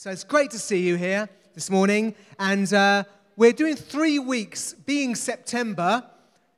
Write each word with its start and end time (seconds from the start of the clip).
So 0.00 0.12
it's 0.12 0.22
great 0.22 0.52
to 0.52 0.60
see 0.60 0.78
you 0.78 0.94
here 0.94 1.28
this 1.54 1.70
morning. 1.70 2.14
And 2.38 2.72
uh, 2.72 3.02
we're 3.34 3.52
doing 3.52 3.74
three 3.74 4.20
weeks, 4.20 4.72
being 4.72 5.16
September. 5.16 6.04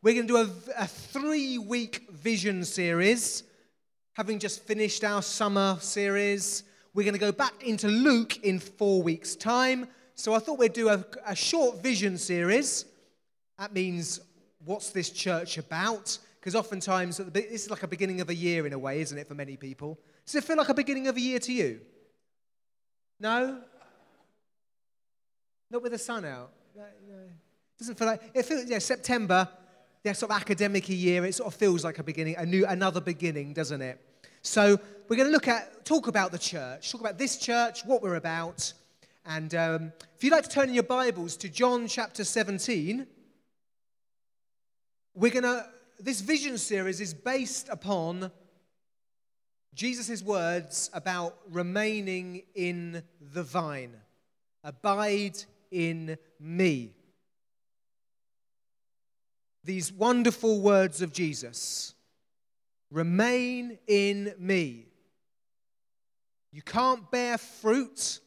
We're 0.02 0.12
going 0.12 0.26
to 0.26 0.32
do 0.34 0.36
a, 0.36 0.82
a 0.82 0.86
three 0.86 1.56
week 1.56 2.06
vision 2.12 2.62
series. 2.64 3.44
Having 4.12 4.40
just 4.40 4.64
finished 4.64 5.04
our 5.04 5.22
summer 5.22 5.78
series, 5.80 6.64
we're 6.92 7.04
going 7.04 7.14
to 7.14 7.18
go 7.18 7.32
back 7.32 7.62
into 7.62 7.88
Luke 7.88 8.44
in 8.44 8.58
four 8.58 9.00
weeks' 9.02 9.36
time. 9.36 9.88
So 10.16 10.34
I 10.34 10.38
thought 10.38 10.58
we'd 10.58 10.74
do 10.74 10.90
a, 10.90 11.02
a 11.24 11.34
short 11.34 11.82
vision 11.82 12.18
series. 12.18 12.84
That 13.58 13.72
means, 13.72 14.20
what's 14.66 14.90
this 14.90 15.08
church 15.08 15.56
about? 15.56 16.18
Because 16.38 16.54
oftentimes, 16.54 17.16
this 17.16 17.64
is 17.64 17.70
like 17.70 17.84
a 17.84 17.88
beginning 17.88 18.20
of 18.20 18.28
a 18.28 18.34
year 18.34 18.66
in 18.66 18.74
a 18.74 18.78
way, 18.78 19.00
isn't 19.00 19.16
it, 19.16 19.26
for 19.26 19.34
many 19.34 19.56
people? 19.56 19.98
Does 20.26 20.34
it 20.34 20.44
feel 20.44 20.58
like 20.58 20.68
a 20.68 20.74
beginning 20.74 21.08
of 21.08 21.16
a 21.16 21.20
year 21.20 21.38
to 21.38 21.52
you? 21.54 21.80
No? 23.20 23.58
Not 25.70 25.82
with 25.82 25.92
the 25.92 25.98
sun 25.98 26.24
out. 26.24 26.50
No, 26.74 26.82
no. 27.08 27.22
Doesn't 27.78 27.96
feel 27.96 28.08
like 28.08 28.22
it 28.34 28.44
feels 28.44 28.64
yeah, 28.64 28.78
September, 28.78 29.48
yeah, 30.02 30.12
sort 30.12 30.32
of 30.32 30.38
academic 30.38 30.88
year, 30.88 31.24
it 31.26 31.34
sort 31.34 31.52
of 31.52 31.54
feels 31.54 31.84
like 31.84 31.98
a 31.98 32.02
beginning, 32.02 32.34
a 32.36 32.46
new 32.46 32.66
another 32.66 33.00
beginning, 33.00 33.52
doesn't 33.52 33.82
it? 33.82 34.00
So 34.42 34.78
we're 35.08 35.16
going 35.16 35.28
to 35.28 35.32
look 35.32 35.48
at 35.48 35.84
talk 35.84 36.06
about 36.06 36.32
the 36.32 36.38
church, 36.38 36.90
talk 36.90 37.00
about 37.00 37.18
this 37.18 37.36
church, 37.36 37.84
what 37.84 38.02
we're 38.02 38.16
about. 38.16 38.72
And 39.26 39.54
um, 39.54 39.92
if 40.16 40.24
you'd 40.24 40.32
like 40.32 40.44
to 40.44 40.50
turn 40.50 40.68
in 40.68 40.74
your 40.74 40.82
Bibles 40.82 41.36
to 41.38 41.48
John 41.48 41.86
chapter 41.86 42.24
17, 42.24 43.06
we're 45.14 45.30
going 45.30 45.44
to, 45.44 45.66
this 45.98 46.22
vision 46.22 46.56
series 46.56 47.00
is 47.00 47.12
based 47.12 47.68
upon 47.68 48.30
Jesus' 49.74 50.22
words 50.22 50.90
about 50.92 51.36
remaining 51.50 52.42
in 52.54 53.02
the 53.32 53.42
vine. 53.42 53.94
Abide 54.64 55.42
in 55.70 56.18
me. 56.38 56.94
These 59.64 59.92
wonderful 59.92 60.60
words 60.60 61.02
of 61.02 61.12
Jesus 61.12 61.94
remain 62.90 63.78
in 63.86 64.34
me. 64.38 64.86
You 66.52 66.62
can't 66.62 67.08
bear 67.10 67.38
fruit 67.38 68.20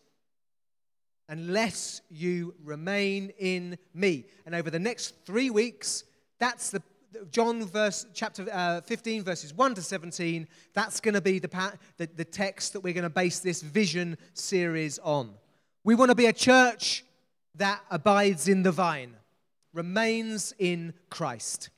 unless 1.27 2.01
you 2.09 2.53
remain 2.63 3.31
in 3.37 3.77
me. 3.93 4.25
And 4.45 4.55
over 4.55 4.69
the 4.69 4.79
next 4.79 5.25
three 5.25 5.49
weeks, 5.49 6.03
that's 6.39 6.69
the 6.69 6.81
John 7.31 7.65
verse 7.65 8.05
chapter 8.13 8.47
uh, 8.51 8.81
15 8.81 9.23
verses 9.23 9.53
1 9.53 9.75
to 9.75 9.81
17 9.81 10.47
that's 10.73 10.99
going 10.99 11.13
to 11.13 11.21
be 11.21 11.39
the, 11.39 11.77
the, 11.97 12.07
the 12.15 12.25
text 12.25 12.73
that 12.73 12.81
we're 12.81 12.93
going 12.93 13.03
to 13.03 13.09
base 13.09 13.39
this 13.39 13.61
vision 13.61 14.17
series 14.33 14.99
on. 14.99 15.33
We 15.83 15.95
want 15.95 16.09
to 16.09 16.15
be 16.15 16.27
a 16.27 16.33
church 16.33 17.03
that 17.55 17.81
abides 17.91 18.47
in 18.47 18.63
the 18.63 18.71
vine 18.71 19.15
remains 19.73 20.53
in 20.59 20.93
christ. 21.09 21.69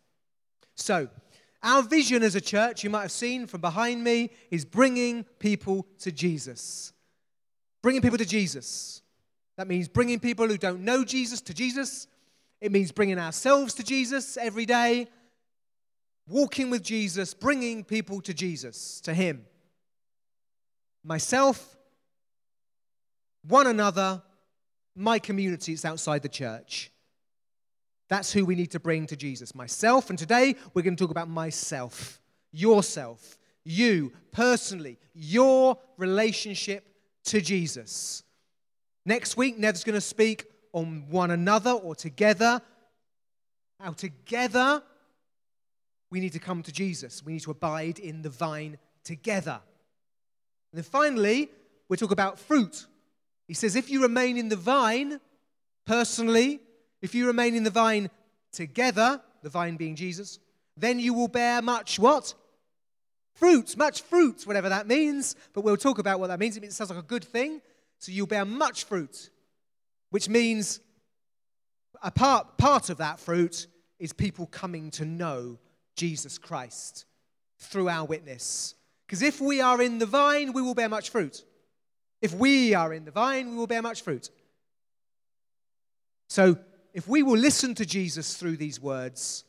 So 0.76 1.10
our 1.64 1.82
vision 1.82 2.24
as 2.24 2.36
a 2.36 2.42
church 2.42 2.84
you 2.84 2.90
might 2.90 3.02
have 3.02 3.12
seen 3.12 3.48
from 3.48 3.62
behind 3.62 4.04
me 4.04 4.32
is 4.52 4.66
bringing 4.66 5.24
people 5.40 5.86
to 6.00 6.12
jesus. 6.12 6.94
Bringing 7.82 8.02
people 8.02 8.18
to 8.18 8.26
jesus. 8.26 9.02
That 9.58 9.68
means 9.68 9.88
bringing 9.88 10.20
people 10.20 10.48
who 10.48 10.58
don't 10.58 10.82
know 10.82 11.04
jesus 11.04 11.42
to 11.42 11.54
jesus. 11.54 12.08
It 12.62 12.72
means 12.72 12.92
bringing 12.92 13.20
ourselves 13.20 13.74
to 13.76 13.84
jesus 13.84 14.38
every 14.38 14.66
day 14.66 15.08
walking 16.28 16.70
with 16.70 16.84
Jesus, 16.84 17.34
bringing 17.34 17.84
people 17.84 18.22
to 18.22 18.34
Jesus, 18.34 19.02
to 19.02 19.14
Him. 19.14 19.46
Myself, 21.04 21.78
one 23.48 23.68
another, 23.68 24.24
my 24.96 25.20
community 25.20 25.74
is 25.74 25.86
outside 25.86 26.24
the 26.24 26.30
church. 26.30 26.92
That's 28.08 28.32
who 28.32 28.46
we 28.46 28.56
need 28.56 28.72
to 28.72 28.80
bring 28.80 29.08
to 29.08 29.16
Jesus. 29.16 29.56
Myself, 29.56 30.10
and 30.10 30.18
today 30.18 30.56
we're 30.74 30.84
going 30.84 30.96
to 30.96 31.04
talk 31.04 31.12
about 31.12 31.30
myself, 31.30 32.22
yourself, 32.52 33.38
you 33.64 34.14
personally, 34.32 34.98
your 35.14 35.78
relationship 35.98 36.88
to 37.26 37.42
Jesus. 37.42 38.24
Next 39.06 39.38
week, 39.38 39.58
Nev's 39.58 39.84
going 39.84 39.96
to 39.96 40.02
speak 40.02 40.46
on 40.72 41.06
one 41.10 41.32
another 41.32 41.72
or 41.72 41.96
together. 41.96 42.62
How 43.80 43.92
together 43.92 44.82
we 46.10 46.20
need 46.20 46.34
to 46.34 46.40
come 46.40 46.64
to 46.64 46.72
Jesus. 46.72 47.24
We 47.24 47.34
need 47.34 47.42
to 47.42 47.52
abide 47.52 48.00
in 48.00 48.22
the 48.22 48.30
vine 48.30 48.78
together. 49.04 49.60
And 50.72 50.78
then 50.78 50.84
finally, 50.84 51.50
we 51.90 51.98
talk 51.98 52.12
about 52.12 52.40
fruit. 52.40 52.86
He 53.48 53.54
says, 53.54 53.76
if 53.76 53.90
you 53.90 54.02
remain 54.02 54.38
in 54.38 54.50
the 54.50 54.56
vine 54.56 55.20
personally, 55.86 56.60
if 57.02 57.14
you 57.14 57.28
remain 57.28 57.56
in 57.56 57.64
the 57.64 57.70
vine 57.70 58.10
together, 58.52 59.22
the 59.44 59.50
vine 59.50 59.76
being 59.76 59.96
Jesus, 59.96 60.40
then 60.78 61.00
you 61.00 61.14
will 61.14 61.28
bear 61.28 61.62
much 61.62 62.00
what? 62.00 62.34
Fruit, 63.36 63.78
much 63.78 64.02
fruit, 64.02 64.44
whatever 64.46 64.70
that 64.70 64.88
means. 64.88 65.36
But 65.54 65.62
we'll 65.62 65.78
talk 65.78 66.00
about 66.00 66.20
what 66.20 66.28
that 66.28 66.40
means. 66.40 66.58
It 66.58 66.74
sounds 66.74 66.90
like 66.90 67.00
a 67.00 67.04
good 67.04 67.24
thing. 67.24 67.62
So 68.00 68.12
you'll 68.12 68.28
bear 68.28 68.46
much 68.46 68.86
fruit, 68.86 69.30
which 70.10 70.28
means 70.28 70.80
a 72.02 72.12
part, 72.12 72.58
part 72.58 72.90
of 72.90 72.98
that 72.98 73.20
fruit 73.20 73.68
is 74.00 74.14
people 74.14 74.48
coming 74.48 74.92
to 74.92 75.06
know 75.06 75.58
Jesus 75.96 76.38
Christ 76.38 77.06
through 77.60 77.90
our 77.90 78.06
witness. 78.06 78.76
Because 79.06 79.22
if 79.22 79.40
we 79.40 79.62
are 79.62 79.82
in 79.82 80.00
the 80.00 80.06
vine, 80.06 80.54
we 80.54 80.62
will 80.62 80.74
bear 80.74 80.90
much 80.90 81.10
fruit. 81.10 81.44
If 82.22 82.34
we 82.34 82.74
are 82.74 82.94
in 82.94 83.06
the 83.06 83.12
vine, 83.12 83.52
we 83.52 83.58
will 83.58 83.68
bear 83.68 83.82
much 83.82 84.02
fruit. 84.02 84.30
So, 86.28 86.58
if 86.94 87.08
we 87.08 87.24
will 87.24 87.38
listen 87.38 87.76
to 87.76 87.86
Jesus 87.86 88.38
through 88.38 88.58
these 88.58 88.82
words, 88.82 89.44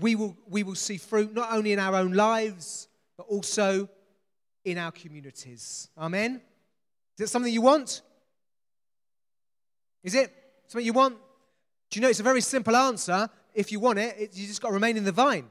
we 0.00 0.14
will, 0.14 0.36
we 0.48 0.62
will 0.62 0.74
see 0.74 0.98
fruit 0.98 1.34
not 1.34 1.52
only 1.52 1.72
in 1.72 1.78
our 1.78 1.94
own 1.96 2.12
lives, 2.12 2.88
but 3.16 3.26
also 3.26 3.88
in 4.64 4.78
our 4.78 4.92
communities. 4.92 5.88
Amen? 5.98 6.40
Is 7.18 7.24
it 7.24 7.28
something 7.28 7.52
you 7.52 7.62
want? 7.62 8.02
Is 10.02 10.14
it 10.14 10.32
something 10.66 10.86
you 10.86 10.92
want? 10.92 11.16
Do 11.90 11.98
you 11.98 12.02
know 12.02 12.08
it's 12.08 12.20
a 12.20 12.24
very 12.24 12.40
simple 12.40 12.76
answer? 12.76 13.28
If 13.54 13.72
you 13.72 13.80
want 13.80 13.98
it, 13.98 14.16
it 14.18 14.36
you 14.36 14.46
just 14.46 14.60
got 14.60 14.68
to 14.68 14.74
remain 14.74 14.96
in 14.96 15.04
the 15.04 15.12
vine. 15.12 15.48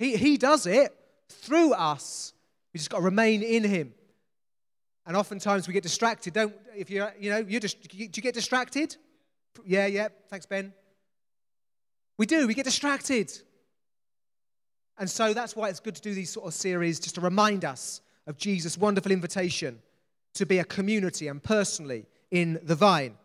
He, 0.00 0.16
he 0.16 0.38
does 0.38 0.66
it 0.66 0.96
through 1.28 1.74
us. 1.74 2.32
We 2.72 2.78
just 2.78 2.88
got 2.88 2.98
to 2.98 3.04
remain 3.04 3.42
in 3.42 3.62
Him. 3.62 3.92
And 5.06 5.14
oftentimes 5.14 5.68
we 5.68 5.74
get 5.74 5.82
distracted. 5.82 6.32
Don't 6.32 6.54
if 6.74 6.88
you 6.88 7.06
you 7.18 7.30
know 7.30 7.38
you 7.38 7.60
just 7.60 7.82
do 7.82 7.98
you 7.98 8.08
get 8.08 8.34
distracted? 8.34 8.96
Yeah, 9.64 9.86
yeah. 9.86 10.08
Thanks, 10.28 10.46
Ben. 10.46 10.72
We 12.16 12.24
do. 12.24 12.46
We 12.46 12.54
get 12.54 12.64
distracted. 12.64 13.30
And 14.96 15.08
so 15.08 15.34
that's 15.34 15.54
why 15.54 15.68
it's 15.68 15.80
good 15.80 15.96
to 15.96 16.02
do 16.02 16.14
these 16.14 16.30
sort 16.30 16.46
of 16.46 16.54
series 16.54 16.98
just 16.98 17.16
to 17.16 17.20
remind 17.20 17.64
us 17.64 18.00
of 18.26 18.38
Jesus' 18.38 18.78
wonderful 18.78 19.12
invitation 19.12 19.80
to 20.34 20.46
be 20.46 20.58
a 20.58 20.64
community 20.64 21.28
and 21.28 21.42
personally 21.42 22.06
in 22.30 22.58
the 22.62 22.74
vine. 22.74 23.16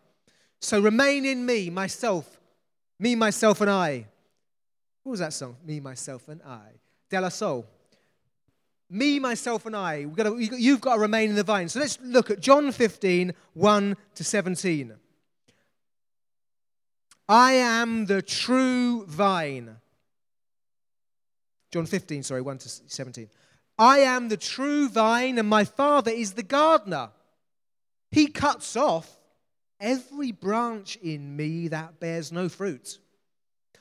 So 0.60 0.80
remain 0.80 1.24
in 1.24 1.46
me, 1.46 1.70
myself, 1.70 2.40
me, 2.98 3.14
myself, 3.14 3.60
and 3.60 3.70
I. 3.70 4.06
What 5.06 5.12
was 5.12 5.20
that 5.20 5.34
song? 5.34 5.56
Me, 5.64 5.78
myself, 5.78 6.26
and 6.26 6.42
I. 6.42 6.80
De 7.10 7.20
La 7.20 7.28
Soul. 7.28 7.64
Me, 8.90 9.20
myself, 9.20 9.64
and 9.64 9.76
I. 9.76 10.04
We've 10.04 10.16
got 10.16 10.24
to, 10.24 10.36
you've 10.36 10.80
got 10.80 10.94
to 10.96 11.00
remain 11.00 11.30
in 11.30 11.36
the 11.36 11.44
vine. 11.44 11.68
So 11.68 11.78
let's 11.78 11.96
look 12.02 12.28
at 12.28 12.40
John 12.40 12.72
15, 12.72 13.32
1 13.54 13.96
to 14.16 14.24
17. 14.24 14.94
I 17.28 17.52
am 17.52 18.06
the 18.06 18.20
true 18.20 19.06
vine. 19.06 19.76
John 21.70 21.86
15, 21.86 22.24
sorry, 22.24 22.42
1 22.42 22.58
to 22.58 22.68
17. 22.68 23.28
I 23.78 23.98
am 24.00 24.26
the 24.28 24.36
true 24.36 24.88
vine, 24.88 25.38
and 25.38 25.48
my 25.48 25.62
Father 25.62 26.10
is 26.10 26.32
the 26.32 26.42
gardener. 26.42 27.10
He 28.10 28.26
cuts 28.26 28.74
off 28.74 29.08
every 29.78 30.32
branch 30.32 30.96
in 30.96 31.36
me 31.36 31.68
that 31.68 32.00
bears 32.00 32.32
no 32.32 32.48
fruit 32.48 32.98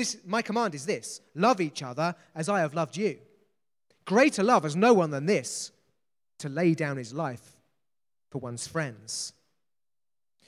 This, 0.00 0.16
my 0.24 0.40
command 0.40 0.74
is 0.74 0.86
this 0.86 1.20
love 1.34 1.60
each 1.60 1.82
other 1.82 2.14
as 2.34 2.48
I 2.48 2.60
have 2.60 2.72
loved 2.72 2.96
you. 2.96 3.18
Greater 4.06 4.42
love 4.42 4.62
has 4.62 4.74
no 4.74 4.94
one 4.94 5.10
than 5.10 5.26
this 5.26 5.72
to 6.38 6.48
lay 6.48 6.72
down 6.72 6.96
his 6.96 7.12
life 7.12 7.58
for 8.30 8.38
one's 8.38 8.66
friends. 8.66 9.34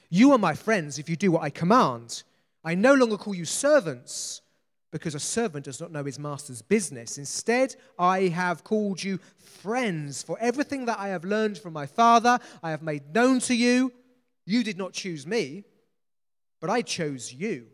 You 0.08 0.32
are 0.32 0.38
my 0.38 0.54
friends 0.54 0.98
if 0.98 1.10
you 1.10 1.16
do 1.16 1.30
what 1.30 1.42
I 1.42 1.50
command. 1.50 2.22
I 2.64 2.74
no 2.74 2.94
longer 2.94 3.18
call 3.18 3.34
you 3.34 3.44
servants 3.44 4.40
because 4.90 5.14
a 5.14 5.20
servant 5.20 5.66
does 5.66 5.82
not 5.82 5.92
know 5.92 6.04
his 6.04 6.18
master's 6.18 6.62
business. 6.62 7.18
Instead, 7.18 7.76
I 7.98 8.28
have 8.28 8.64
called 8.64 9.04
you 9.04 9.20
friends, 9.36 10.22
for 10.22 10.38
everything 10.40 10.86
that 10.86 10.98
I 10.98 11.08
have 11.08 11.26
learned 11.26 11.58
from 11.58 11.74
my 11.74 11.84
Father, 11.84 12.38
I 12.62 12.70
have 12.70 12.80
made 12.80 13.14
known 13.14 13.38
to 13.40 13.54
you. 13.54 13.92
You 14.46 14.64
did 14.64 14.78
not 14.78 14.94
choose 14.94 15.26
me, 15.26 15.64
but 16.58 16.70
I 16.70 16.80
chose 16.80 17.34
you 17.34 17.66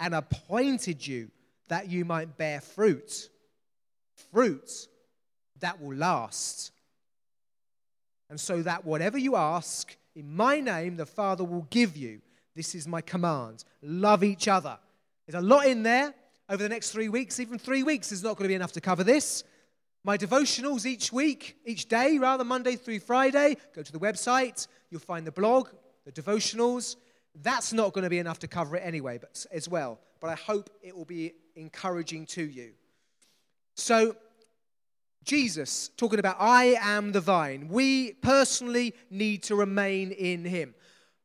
and 0.00 0.14
appointed 0.14 1.06
you 1.06 1.30
that 1.68 1.88
you 1.88 2.04
might 2.04 2.36
bear 2.36 2.60
fruit. 2.60 3.28
Fruit 4.32 4.88
that 5.60 5.80
will 5.80 5.94
last. 5.94 6.72
And 8.28 8.40
so 8.40 8.62
that 8.62 8.84
whatever 8.84 9.18
you 9.18 9.36
ask 9.36 9.94
in 10.16 10.34
my 10.34 10.60
name, 10.60 10.96
the 10.96 11.06
Father 11.06 11.44
will 11.44 11.66
give 11.70 11.96
you. 11.96 12.20
This 12.56 12.74
is 12.74 12.88
my 12.88 13.00
command. 13.00 13.64
Love 13.82 14.24
each 14.24 14.48
other. 14.48 14.78
There's 15.26 15.42
a 15.42 15.46
lot 15.46 15.66
in 15.66 15.82
there 15.82 16.14
over 16.48 16.62
the 16.62 16.68
next 16.68 16.90
three 16.90 17.08
weeks. 17.08 17.38
Even 17.38 17.58
three 17.58 17.82
weeks 17.82 18.10
is 18.10 18.22
not 18.22 18.36
going 18.36 18.44
to 18.44 18.48
be 18.48 18.54
enough 18.54 18.72
to 18.72 18.80
cover 18.80 19.04
this. 19.04 19.44
My 20.02 20.16
devotionals 20.16 20.86
each 20.86 21.12
week, 21.12 21.56
each 21.66 21.86
day, 21.88 22.18
rather, 22.18 22.42
Monday 22.42 22.76
through 22.76 23.00
Friday. 23.00 23.56
Go 23.74 23.82
to 23.82 23.92
the 23.92 23.98
website, 23.98 24.66
you'll 24.90 25.00
find 25.00 25.26
the 25.26 25.32
blog, 25.32 25.68
the 26.06 26.12
devotionals. 26.12 26.96
That's 27.34 27.72
not 27.72 27.92
going 27.92 28.04
to 28.04 28.10
be 28.10 28.18
enough 28.18 28.40
to 28.40 28.48
cover 28.48 28.76
it 28.76 28.82
anyway, 28.84 29.18
but 29.18 29.46
as 29.52 29.68
well. 29.68 29.98
But 30.20 30.30
I 30.30 30.34
hope 30.34 30.70
it 30.82 30.96
will 30.96 31.04
be 31.04 31.34
encouraging 31.56 32.26
to 32.26 32.42
you. 32.42 32.72
So, 33.74 34.16
Jesus 35.24 35.90
talking 35.96 36.18
about, 36.18 36.36
I 36.38 36.76
am 36.80 37.12
the 37.12 37.20
vine. 37.20 37.68
We 37.68 38.12
personally 38.14 38.94
need 39.10 39.42
to 39.44 39.54
remain 39.54 40.12
in 40.12 40.44
him. 40.44 40.74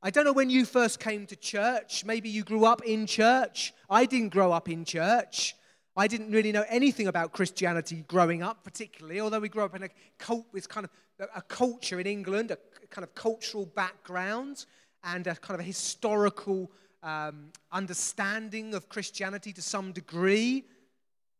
I 0.03 0.11
don't 0.11 0.25
know 0.25 0.33
when 0.33 0.49
you 0.49 0.65
first 0.65 0.99
came 0.99 1.25
to 1.27 1.35
church. 1.35 2.05
Maybe 2.05 2.29
you 2.29 2.43
grew 2.43 2.65
up 2.65 2.83
in 2.83 3.07
church. 3.07 3.73
I 3.89 4.05
didn't 4.05 4.29
grow 4.29 4.51
up 4.51 4.69
in 4.69 4.85
church. 4.85 5.55
I 5.97 6.07
didn't 6.07 6.31
really 6.31 6.51
know 6.51 6.65
anything 6.67 7.07
about 7.07 7.31
Christianity 7.31 8.03
growing 8.07 8.43
up, 8.43 8.63
particularly, 8.63 9.19
although 9.19 9.39
we 9.39 9.49
grew 9.49 9.63
up 9.63 9.75
in 9.75 9.83
a 9.83 9.89
cult 10.19 10.45
with 10.51 10.67
kind 10.67 10.85
of 10.85 10.91
a 11.33 11.41
culture 11.41 11.99
in 11.99 12.05
England, 12.05 12.51
a 12.51 12.57
kind 12.89 13.03
of 13.03 13.15
cultural 13.15 13.65
background, 13.65 14.65
and 15.05 15.25
a 15.27 15.35
kind 15.35 15.59
of 15.59 15.61
a 15.61 15.67
historical 15.67 16.71
um, 17.03 17.51
understanding 17.71 18.73
of 18.73 18.89
Christianity 18.89 19.53
to 19.53 19.61
some 19.61 19.91
degree. 19.91 20.65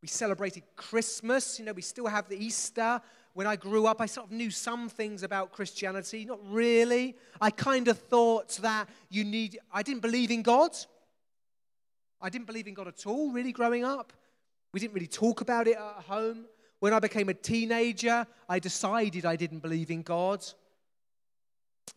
We 0.02 0.08
celebrated 0.08 0.64
Christmas, 0.76 1.60
you 1.60 1.66
know, 1.66 1.74
we 1.74 1.82
still 1.82 2.08
have 2.08 2.30
the 2.30 2.38
Easter. 2.38 3.02
When 3.34 3.48
I 3.48 3.56
grew 3.58 3.86
up, 3.88 4.00
I 4.00 4.06
sort 4.06 4.28
of 4.28 4.32
knew 4.32 4.52
some 4.52 4.88
things 4.88 5.24
about 5.24 5.52
Christianity, 5.52 6.24
not 6.24 6.40
really. 6.50 7.16
I 7.42 7.50
kind 7.50 7.88
of 7.88 7.98
thought 7.98 8.50
that 8.62 8.88
you 9.10 9.26
need, 9.26 9.60
I 9.74 9.82
didn't 9.82 10.02
believe 10.02 10.32
in 10.32 10.42
God. 10.42 10.72
I 12.22 12.30
didn't 12.30 12.48
believe 12.48 12.68
in 12.68 12.76
God 12.76 12.88
at 12.88 13.06
all, 13.06 13.32
really, 13.32 13.52
growing 13.52 13.84
up. 13.84 14.14
We 14.72 14.80
didn't 14.80 14.94
really 14.94 15.08
talk 15.08 15.42
about 15.42 15.68
it 15.68 15.76
at 15.76 16.04
home. 16.04 16.46
When 16.80 16.94
I 16.94 17.00
became 17.00 17.30
a 17.30 17.34
teenager, 17.34 18.28
I 18.48 18.60
decided 18.60 19.26
I 19.26 19.36
didn't 19.36 19.60
believe 19.60 19.90
in 19.90 20.04
God. 20.04 20.46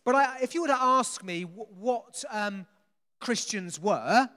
But 0.05 0.15
I, 0.15 0.37
if 0.41 0.53
you 0.55 0.61
were 0.61 0.67
to 0.67 0.81
ask 0.81 1.23
me 1.23 1.43
what 1.43 2.23
um, 2.29 2.65
Christians 3.19 3.79
were, 3.79 4.29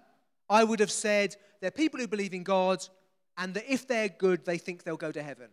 I 0.49 0.65
would 0.65 0.81
have 0.81 0.91
said 0.91 1.37
they're 1.61 1.71
people 1.71 2.01
who 2.01 2.09
believe 2.09 2.35
in 2.35 2.43
God 2.43 2.87
and 3.39 3.55
that 3.55 3.73
if 3.73 3.87
they're 3.87 4.09
good, 4.09 4.45
they 4.45 4.59
think 4.59 4.83
they'll 4.83 4.97
go 4.97 5.13
to 5.13 5.23
heaven. 5.23 5.49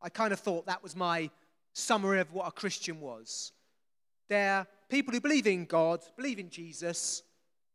I 0.00 0.08
kind 0.08 0.32
of 0.32 0.40
thought 0.40 0.66
that 0.66 0.82
was 0.82 0.96
my 0.96 1.30
summary 1.72 2.20
of 2.20 2.32
what 2.32 2.46
a 2.46 2.52
Christian 2.52 3.00
was. 3.00 3.52
They're 4.28 4.66
people 4.88 5.12
who 5.12 5.20
believe 5.20 5.46
in 5.46 5.66
God, 5.66 6.00
believe 6.16 6.38
in 6.38 6.50
Jesus. 6.50 7.22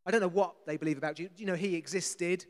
I 0.05 0.11
don't 0.11 0.21
know 0.21 0.27
what 0.27 0.55
they 0.65 0.77
believe 0.77 0.97
about 0.97 1.19
you. 1.19 1.29
You 1.37 1.45
know, 1.45 1.55
He 1.55 1.75
existed 1.75 2.45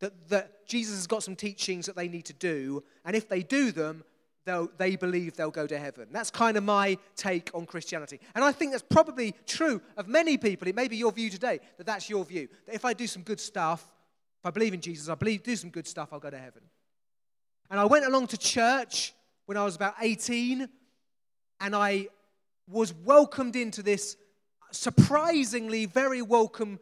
that, 0.00 0.28
that 0.28 0.66
Jesus 0.66 0.94
has 0.94 1.06
got 1.06 1.22
some 1.22 1.36
teachings 1.36 1.86
that 1.86 1.96
they 1.96 2.08
need 2.08 2.26
to 2.26 2.32
do, 2.32 2.84
and 3.04 3.16
if 3.16 3.28
they 3.28 3.42
do 3.42 3.72
them, 3.72 4.04
they 4.44 4.96
believe 4.96 5.36
they'll 5.36 5.50
go 5.50 5.66
to 5.66 5.78
heaven. 5.78 6.08
That's 6.10 6.30
kind 6.30 6.56
of 6.56 6.64
my 6.64 6.96
take 7.16 7.50
on 7.54 7.66
Christianity. 7.66 8.20
And 8.34 8.42
I 8.42 8.52
think 8.52 8.72
that's 8.72 8.84
probably 8.88 9.34
true 9.46 9.82
of 9.96 10.08
many 10.08 10.38
people. 10.38 10.68
It 10.68 10.74
may 10.74 10.88
be 10.88 10.96
your 10.96 11.12
view 11.12 11.28
today 11.28 11.60
that 11.76 11.86
that's 11.86 12.08
your 12.08 12.24
view. 12.24 12.48
That 12.66 12.74
if 12.74 12.84
I 12.84 12.94
do 12.94 13.06
some 13.06 13.22
good 13.22 13.40
stuff, 13.40 13.82
if 14.40 14.46
I 14.46 14.50
believe 14.50 14.72
in 14.72 14.80
Jesus, 14.80 15.08
I 15.08 15.14
believe 15.14 15.42
do 15.42 15.56
some 15.56 15.70
good 15.70 15.86
stuff, 15.86 16.12
I'll 16.12 16.20
go 16.20 16.30
to 16.30 16.38
heaven. 16.38 16.62
And 17.70 17.78
I 17.78 17.84
went 17.84 18.06
along 18.06 18.28
to 18.28 18.38
church 18.38 19.12
when 19.44 19.58
I 19.58 19.64
was 19.64 19.76
about 19.76 19.94
18, 20.00 20.68
and 21.60 21.76
I 21.76 22.08
was 22.66 22.94
welcomed 22.94 23.56
into 23.56 23.82
this 23.82 24.16
surprisingly 24.70 25.86
very 25.86 26.22
welcome, 26.22 26.78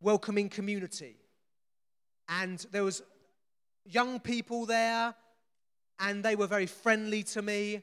welcoming 0.00 0.48
community 0.48 1.18
and 2.28 2.64
there 2.70 2.84
was 2.84 3.02
young 3.84 4.20
people 4.20 4.66
there 4.66 5.14
and 6.00 6.24
they 6.24 6.36
were 6.36 6.46
very 6.46 6.66
friendly 6.66 7.22
to 7.22 7.42
me. 7.42 7.82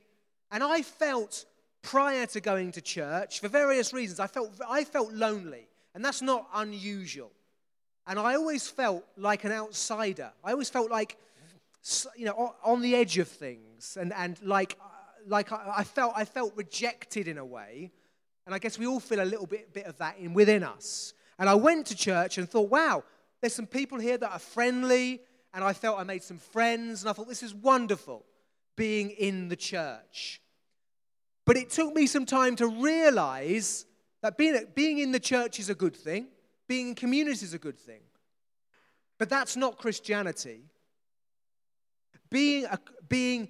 And 0.51 0.63
i 0.63 0.81
felt 0.81 1.45
prior 1.81 2.25
to 2.25 2.41
going 2.41 2.71
to 2.71 2.81
church 2.81 3.39
for 3.39 3.47
various 3.47 3.93
reasons 3.93 4.19
i 4.19 4.27
felt 4.27 4.51
i 4.67 4.83
felt 4.83 5.11
lonely. 5.13 5.67
And 5.93 6.03
that's 6.03 6.21
not 6.21 6.47
unusual. 6.53 7.31
And 8.07 8.19
i 8.19 8.35
always 8.35 8.67
felt 8.67 9.05
like 9.17 9.43
an 9.43 9.51
outsider. 9.51 10.31
I 10.43 10.51
always 10.51 10.69
felt 10.69 10.91
like 10.91 11.17
you 12.15 12.25
know 12.25 12.55
on 12.63 12.81
the 12.81 12.95
edge 12.95 13.17
of 13.17 13.27
things. 13.27 13.97
And 13.99 14.13
and 14.13 14.41
like 14.41 14.77
like 15.27 15.51
i 15.51 15.83
felt 15.83 16.13
i 16.15 16.25
felt 16.25 16.53
rejected 16.55 17.27
in 17.27 17.37
a 17.37 17.45
way. 17.45 17.91
And 18.45 18.53
i 18.53 18.59
guess 18.59 18.77
we 18.77 18.87
all 18.87 18.99
feel 18.99 19.21
a 19.21 19.25
little 19.25 19.47
bit 19.47 19.73
bit 19.73 19.85
of 19.85 19.97
that 19.97 20.17
in 20.19 20.33
within 20.33 20.63
us. 20.63 21.13
And 21.37 21.49
i 21.49 21.55
went 21.55 21.87
to 21.87 21.95
church 21.95 22.37
and 22.37 22.49
thought 22.49 22.69
wow 22.69 23.03
there's 23.41 23.53
some 23.53 23.67
people 23.67 23.99
here 23.99 24.17
that 24.17 24.31
are 24.31 24.39
friendly, 24.39 25.21
and 25.55 25.63
I 25.63 25.71
felt 25.71 25.97
I 25.97 26.03
made 26.03 26.21
some 26.21 26.37
friends, 26.37 27.01
and 27.01 27.09
I 27.09 27.13
thought 27.13 27.29
this 27.29 27.41
is 27.41 27.55
wonderful 27.55 28.25
being 28.75 29.11
in 29.11 29.47
the 29.47 29.55
church. 29.55 30.41
But 31.45 31.55
it 31.55 31.69
took 31.69 31.95
me 31.95 32.07
some 32.07 32.25
time 32.25 32.57
to 32.57 32.67
realize 32.67 33.85
that 34.21 34.37
being, 34.37 34.65
being 34.75 34.99
in 34.99 35.11
the 35.11 35.19
church 35.19 35.59
is 35.59 35.69
a 35.69 35.75
good 35.75 35.95
thing, 35.95 36.27
being 36.67 36.89
in 36.89 36.95
community 36.95 37.45
is 37.45 37.53
a 37.53 37.59
good 37.59 37.79
thing. 37.79 38.01
But 39.17 39.29
that's 39.29 39.55
not 39.55 39.77
Christianity. 39.77 40.65
Being, 42.29 42.65
a, 42.65 42.77
being 43.07 43.49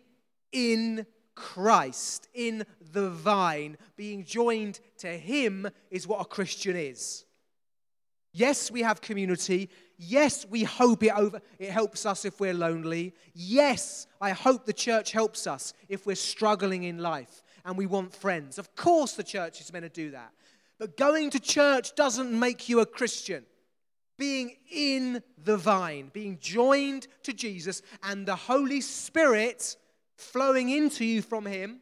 in 0.51 1.07
Christ, 1.33 2.27
in 2.35 2.65
the 2.91 3.09
vine, 3.09 3.77
being 3.95 4.25
joined 4.25 4.79
to 4.99 5.07
Him 5.07 5.67
is 5.89 6.05
what 6.05 6.21
a 6.21 6.25
Christian 6.25 6.75
is. 6.75 7.25
Yes, 8.31 8.69
we 8.69 8.81
have 8.81 9.01
community. 9.01 9.69
Yes, 9.97 10.45
we 10.49 10.63
hope 10.63 11.03
it, 11.03 11.11
over, 11.15 11.41
it 11.57 11.69
helps 11.69 12.05
us 12.05 12.25
if 12.25 12.39
we're 12.39 12.53
lonely. 12.53 13.13
Yes, 13.33 14.07
I 14.19 14.31
hope 14.31 14.65
the 14.65 14.73
church 14.73 15.11
helps 15.11 15.47
us 15.47 15.73
if 15.87 16.05
we're 16.05 16.15
struggling 16.15 16.83
in 16.83 16.97
life 16.97 17.43
and 17.63 17.77
we 17.77 17.85
want 17.85 18.13
friends. 18.13 18.57
Of 18.57 18.75
course, 18.75 19.13
the 19.13 19.23
church 19.23 19.61
is 19.61 19.71
meant 19.71 19.83
to 19.83 19.89
do 19.89 20.11
that. 20.11 20.31
But 20.77 20.97
going 20.97 21.29
to 21.31 21.39
church 21.39 21.95
doesn't 21.95 22.37
make 22.37 22.67
you 22.67 22.81
a 22.81 22.85
Christian. 22.85 23.45
Being 24.17 24.55
in 24.71 25.21
the 25.43 25.57
vine, 25.57 26.09
being 26.13 26.37
joined 26.39 27.07
to 27.23 27.33
Jesus, 27.33 27.81
and 28.03 28.25
the 28.25 28.35
Holy 28.35 28.81
Spirit 28.81 29.75
flowing 30.15 30.69
into 30.69 31.03
you 31.03 31.21
from 31.21 31.45
Him, 31.45 31.81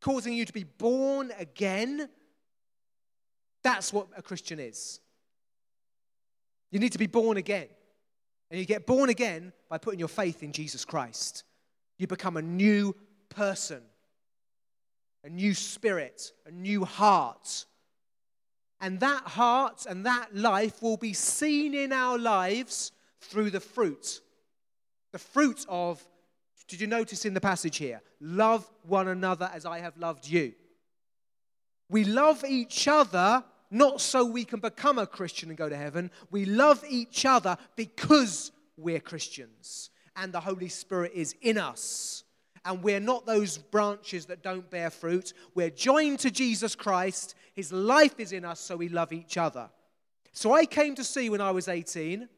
causing 0.00 0.32
you 0.32 0.46
to 0.46 0.52
be 0.52 0.64
born 0.64 1.32
again, 1.38 2.08
that's 3.62 3.92
what 3.92 4.08
a 4.16 4.22
Christian 4.22 4.58
is. 4.58 5.00
You 6.70 6.78
need 6.78 6.92
to 6.92 6.98
be 6.98 7.06
born 7.06 7.36
again. 7.36 7.68
And 8.50 8.58
you 8.58 8.66
get 8.66 8.86
born 8.86 9.10
again 9.10 9.52
by 9.68 9.78
putting 9.78 10.00
your 10.00 10.08
faith 10.08 10.42
in 10.42 10.52
Jesus 10.52 10.84
Christ. 10.84 11.44
You 11.98 12.06
become 12.06 12.36
a 12.36 12.42
new 12.42 12.96
person, 13.28 13.82
a 15.24 15.28
new 15.28 15.54
spirit, 15.54 16.32
a 16.46 16.50
new 16.50 16.84
heart. 16.84 17.66
And 18.80 18.98
that 19.00 19.22
heart 19.22 19.86
and 19.88 20.06
that 20.06 20.34
life 20.34 20.82
will 20.82 20.96
be 20.96 21.12
seen 21.12 21.74
in 21.74 21.92
our 21.92 22.18
lives 22.18 22.92
through 23.20 23.50
the 23.50 23.60
fruit. 23.60 24.20
The 25.12 25.18
fruit 25.18 25.64
of, 25.68 26.02
did 26.66 26.80
you 26.80 26.86
notice 26.86 27.24
in 27.24 27.34
the 27.34 27.40
passage 27.40 27.76
here? 27.76 28.00
Love 28.20 28.68
one 28.82 29.08
another 29.08 29.50
as 29.52 29.66
I 29.66 29.80
have 29.80 29.96
loved 29.96 30.26
you. 30.26 30.54
We 31.88 32.04
love 32.04 32.44
each 32.48 32.88
other 32.88 33.44
not 33.70 34.00
so 34.00 34.24
we 34.24 34.44
can 34.44 34.60
become 34.60 34.98
a 34.98 35.06
Christian 35.06 35.48
and 35.48 35.58
go 35.58 35.68
to 35.68 35.76
heaven. 35.76 36.10
We 36.30 36.44
love 36.44 36.84
each 36.88 37.24
other 37.24 37.56
because 37.76 38.50
we're 38.76 39.00
Christians 39.00 39.90
and 40.16 40.32
the 40.32 40.40
Holy 40.40 40.68
Spirit 40.68 41.12
is 41.14 41.34
in 41.40 41.58
us. 41.58 42.24
And 42.64 42.82
we're 42.82 43.00
not 43.00 43.24
those 43.24 43.56
branches 43.56 44.26
that 44.26 44.42
don't 44.42 44.68
bear 44.68 44.90
fruit. 44.90 45.32
We're 45.54 45.70
joined 45.70 46.18
to 46.20 46.30
Jesus 46.30 46.74
Christ. 46.74 47.34
His 47.54 47.72
life 47.72 48.18
is 48.18 48.32
in 48.32 48.44
us, 48.44 48.60
so 48.60 48.76
we 48.76 48.88
love 48.88 49.12
each 49.12 49.38
other. 49.38 49.70
So 50.32 50.52
I 50.52 50.66
came 50.66 50.94
to 50.96 51.04
see 51.04 51.30
when 51.30 51.40
I 51.40 51.52
was 51.52 51.68
18 51.68 52.28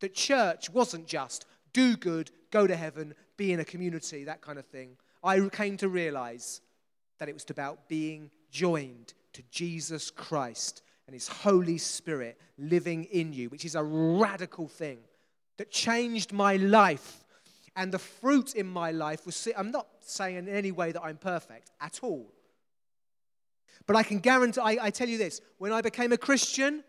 that 0.00 0.14
church 0.14 0.70
wasn't 0.70 1.06
just 1.06 1.46
do 1.72 1.96
good, 1.96 2.30
go 2.50 2.66
to 2.66 2.76
heaven, 2.76 3.14
be 3.36 3.52
in 3.52 3.60
a 3.60 3.64
community, 3.64 4.24
that 4.24 4.40
kind 4.40 4.58
of 4.58 4.66
thing. 4.66 4.96
I 5.22 5.40
came 5.48 5.76
to 5.78 5.88
realize 5.88 6.60
that 7.18 7.28
it 7.28 7.34
was 7.34 7.44
about 7.50 7.88
being 7.88 8.30
joined 8.50 9.14
to 9.36 9.42
Jesus 9.50 10.10
Christ 10.10 10.82
and 11.06 11.14
His 11.14 11.28
Holy 11.28 11.78
Spirit 11.78 12.40
living 12.56 13.04
in 13.04 13.32
you, 13.32 13.50
which 13.50 13.66
is 13.66 13.74
a 13.74 13.82
radical 13.82 14.66
thing 14.66 14.98
that 15.58 15.70
changed 15.70 16.32
my 16.32 16.56
life. 16.56 17.22
And 17.76 17.92
the 17.92 17.98
fruit 17.98 18.54
in 18.54 18.66
my 18.66 18.90
life 18.90 19.26
was, 19.26 19.46
I'm 19.54 19.70
not 19.70 19.86
saying 20.00 20.36
in 20.36 20.48
any 20.48 20.72
way 20.72 20.92
that 20.92 21.02
I'm 21.02 21.18
perfect 21.18 21.70
at 21.80 22.00
all. 22.02 22.32
But 23.86 23.96
I 23.96 24.02
can 24.02 24.20
guarantee, 24.20 24.60
I, 24.62 24.78
I 24.86 24.90
tell 24.90 25.08
you 25.08 25.18
this 25.18 25.42
when 25.58 25.70
I 25.70 25.82
became 25.82 26.12
a 26.12 26.18
Christian, 26.18 26.82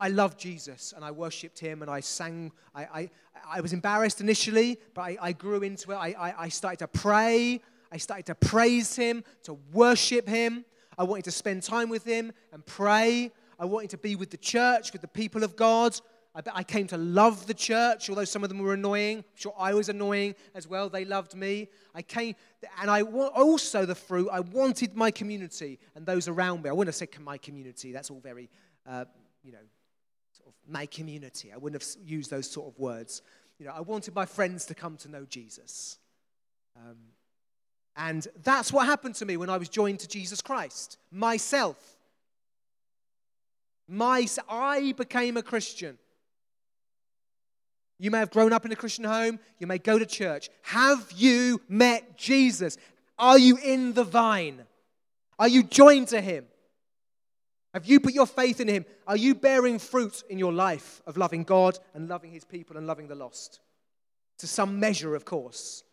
I 0.00 0.08
loved 0.08 0.40
Jesus 0.40 0.92
and 0.96 1.04
I 1.04 1.12
worshiped 1.12 1.60
him 1.60 1.82
and 1.82 1.90
I 1.90 2.00
sang. 2.00 2.50
I, 2.74 2.82
I, 2.82 3.10
I 3.48 3.60
was 3.60 3.72
embarrassed 3.72 4.20
initially, 4.20 4.78
but 4.94 5.02
I, 5.02 5.16
I 5.20 5.32
grew 5.32 5.62
into 5.62 5.92
it. 5.92 5.94
I, 5.94 6.08
I, 6.18 6.34
I 6.44 6.48
started 6.48 6.80
to 6.80 6.88
pray. 6.88 7.60
I 7.92 7.98
started 7.98 8.26
to 8.26 8.34
praise 8.34 8.96
him, 8.96 9.22
to 9.44 9.58
worship 9.72 10.28
him. 10.28 10.64
I 11.00 11.04
wanted 11.04 11.24
to 11.24 11.30
spend 11.30 11.62
time 11.62 11.88
with 11.88 12.04
him 12.04 12.30
and 12.52 12.64
pray. 12.66 13.32
I 13.58 13.64
wanted 13.64 13.88
to 13.90 13.96
be 13.96 14.16
with 14.16 14.28
the 14.28 14.36
church, 14.36 14.92
with 14.92 15.00
the 15.00 15.08
people 15.08 15.44
of 15.44 15.56
God. 15.56 15.98
I, 16.34 16.42
I 16.52 16.62
came 16.62 16.86
to 16.88 16.98
love 16.98 17.46
the 17.46 17.54
church, 17.54 18.10
although 18.10 18.26
some 18.26 18.42
of 18.42 18.50
them 18.50 18.58
were 18.58 18.74
annoying. 18.74 19.20
I'm 19.20 19.24
sure 19.34 19.54
I 19.58 19.72
was 19.72 19.88
annoying 19.88 20.34
as 20.54 20.68
well. 20.68 20.90
They 20.90 21.06
loved 21.06 21.34
me. 21.34 21.68
I 21.94 22.02
came, 22.02 22.34
and 22.82 22.90
I 22.90 23.00
also 23.00 23.86
the 23.86 23.94
fruit. 23.94 24.28
I 24.30 24.40
wanted 24.40 24.94
my 24.94 25.10
community 25.10 25.78
and 25.94 26.04
those 26.04 26.28
around 26.28 26.64
me. 26.64 26.68
I 26.68 26.74
wouldn't 26.74 26.88
have 26.88 26.96
said 26.96 27.18
my 27.18 27.38
community. 27.38 27.92
That's 27.92 28.10
all 28.10 28.20
very, 28.20 28.50
uh, 28.86 29.06
you 29.42 29.52
know, 29.52 29.64
sort 30.32 30.50
of 30.50 30.54
my 30.70 30.84
community. 30.84 31.50
I 31.50 31.56
wouldn't 31.56 31.82
have 31.82 32.06
used 32.06 32.30
those 32.30 32.50
sort 32.50 32.68
of 32.68 32.78
words. 32.78 33.22
You 33.58 33.64
know, 33.64 33.72
I 33.74 33.80
wanted 33.80 34.14
my 34.14 34.26
friends 34.26 34.66
to 34.66 34.74
come 34.74 34.98
to 34.98 35.08
know 35.08 35.24
Jesus. 35.24 35.98
Um, 36.76 36.98
and 38.00 38.26
that's 38.42 38.72
what 38.72 38.86
happened 38.86 39.14
to 39.16 39.26
me 39.26 39.36
when 39.36 39.50
I 39.50 39.58
was 39.58 39.68
joined 39.68 40.00
to 40.00 40.08
Jesus 40.08 40.40
Christ. 40.40 40.96
Myself. 41.12 41.76
My, 43.86 44.26
I 44.48 44.94
became 44.96 45.36
a 45.36 45.42
Christian. 45.42 45.98
You 47.98 48.10
may 48.10 48.18
have 48.18 48.30
grown 48.30 48.54
up 48.54 48.64
in 48.64 48.72
a 48.72 48.76
Christian 48.76 49.04
home. 49.04 49.38
You 49.58 49.66
may 49.66 49.76
go 49.76 49.98
to 49.98 50.06
church. 50.06 50.48
Have 50.62 51.12
you 51.14 51.60
met 51.68 52.16
Jesus? 52.16 52.78
Are 53.18 53.38
you 53.38 53.58
in 53.62 53.92
the 53.92 54.04
vine? 54.04 54.62
Are 55.38 55.48
you 55.48 55.62
joined 55.62 56.08
to 56.08 56.22
him? 56.22 56.46
Have 57.74 57.84
you 57.84 58.00
put 58.00 58.14
your 58.14 58.26
faith 58.26 58.60
in 58.60 58.68
him? 58.68 58.86
Are 59.06 59.16
you 59.16 59.34
bearing 59.34 59.78
fruit 59.78 60.24
in 60.30 60.38
your 60.38 60.54
life 60.54 61.02
of 61.06 61.18
loving 61.18 61.44
God 61.44 61.78
and 61.92 62.08
loving 62.08 62.32
his 62.32 62.44
people 62.44 62.78
and 62.78 62.86
loving 62.86 63.08
the 63.08 63.14
lost? 63.14 63.60
To 64.38 64.46
some 64.46 64.80
measure, 64.80 65.14
of 65.14 65.26
course. 65.26 65.84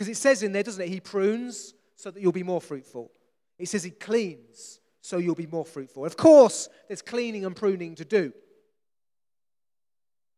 Because 0.00 0.08
it 0.08 0.16
says 0.16 0.42
in 0.42 0.52
there, 0.52 0.62
doesn't 0.62 0.82
it? 0.82 0.88
He 0.88 0.98
prunes 0.98 1.74
so 1.94 2.10
that 2.10 2.22
you'll 2.22 2.32
be 2.32 2.42
more 2.42 2.62
fruitful. 2.62 3.10
It 3.58 3.68
says 3.68 3.82
he 3.82 3.90
cleans 3.90 4.80
so 5.02 5.18
you'll 5.18 5.34
be 5.34 5.46
more 5.46 5.66
fruitful. 5.66 6.06
Of 6.06 6.16
course, 6.16 6.70
there's 6.88 7.02
cleaning 7.02 7.44
and 7.44 7.54
pruning 7.54 7.96
to 7.96 8.06
do. 8.06 8.32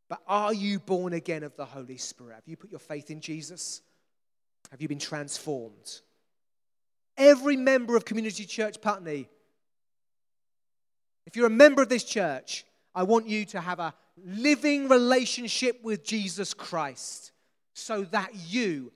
But 0.08 0.20
are 0.26 0.52
you 0.52 0.80
born 0.80 1.12
again 1.12 1.44
of 1.44 1.54
the 1.54 1.64
Holy 1.64 1.96
Spirit? 1.96 2.34
Have 2.34 2.42
you 2.48 2.56
put 2.56 2.72
your 2.72 2.80
faith 2.80 3.08
in 3.08 3.20
Jesus? 3.20 3.82
Have 4.72 4.82
you 4.82 4.88
been 4.88 4.98
transformed? 4.98 6.00
Every 7.16 7.56
member 7.56 7.94
of 7.94 8.04
Community 8.04 8.44
Church 8.44 8.80
Putney, 8.80 9.28
if 11.24 11.36
you're 11.36 11.46
a 11.46 11.50
member 11.50 11.82
of 11.82 11.88
this 11.88 12.02
church, 12.02 12.64
I 12.96 13.04
want 13.04 13.28
you 13.28 13.44
to 13.44 13.60
have 13.60 13.78
a 13.78 13.94
living 14.26 14.88
relationship 14.88 15.84
with 15.84 16.02
Jesus 16.02 16.52
Christ 16.52 17.30
so 17.74 18.02
that 18.06 18.32
you 18.48 18.90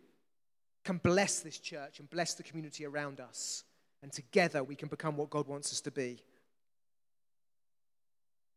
can 0.86 0.98
bless 0.98 1.40
this 1.40 1.58
church 1.58 1.98
and 1.98 2.08
bless 2.08 2.34
the 2.34 2.42
community 2.42 2.86
around 2.86 3.20
us. 3.20 3.64
And 4.02 4.12
together 4.12 4.62
we 4.62 4.76
can 4.76 4.88
become 4.88 5.16
what 5.16 5.30
God 5.30 5.46
wants 5.46 5.72
us 5.72 5.80
to 5.82 5.90
be. 5.90 6.22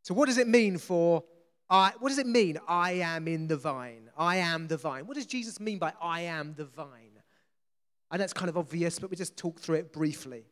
So, 0.04 0.14
what 0.14 0.28
does 0.28 0.38
it 0.38 0.48
mean 0.48 0.78
for 0.78 1.24
I, 1.70 1.92
what 2.00 2.10
does 2.10 2.18
it 2.18 2.26
mean? 2.26 2.58
I 2.68 2.94
am 2.94 3.28
in 3.28 3.48
the 3.48 3.58
vine. 3.58 4.10
I 4.18 4.38
am 4.38 4.68
the 4.68 4.78
vine. 4.78 5.06
What 5.06 5.16
does 5.16 5.28
Jesus 5.28 5.60
mean 5.60 5.78
by 5.78 5.94
I 6.02 6.22
am 6.22 6.56
the 6.56 6.66
vine? 6.66 6.88
Know 8.12 8.24
it's 8.24 8.34
kind 8.34 8.50
of 8.50 8.58
obvious, 8.58 8.98
but 8.98 9.12
we 9.12 9.18
just 9.18 9.38
talk 9.38 9.60
through 9.60 9.76
it 9.76 9.94
briefly. 9.94 10.46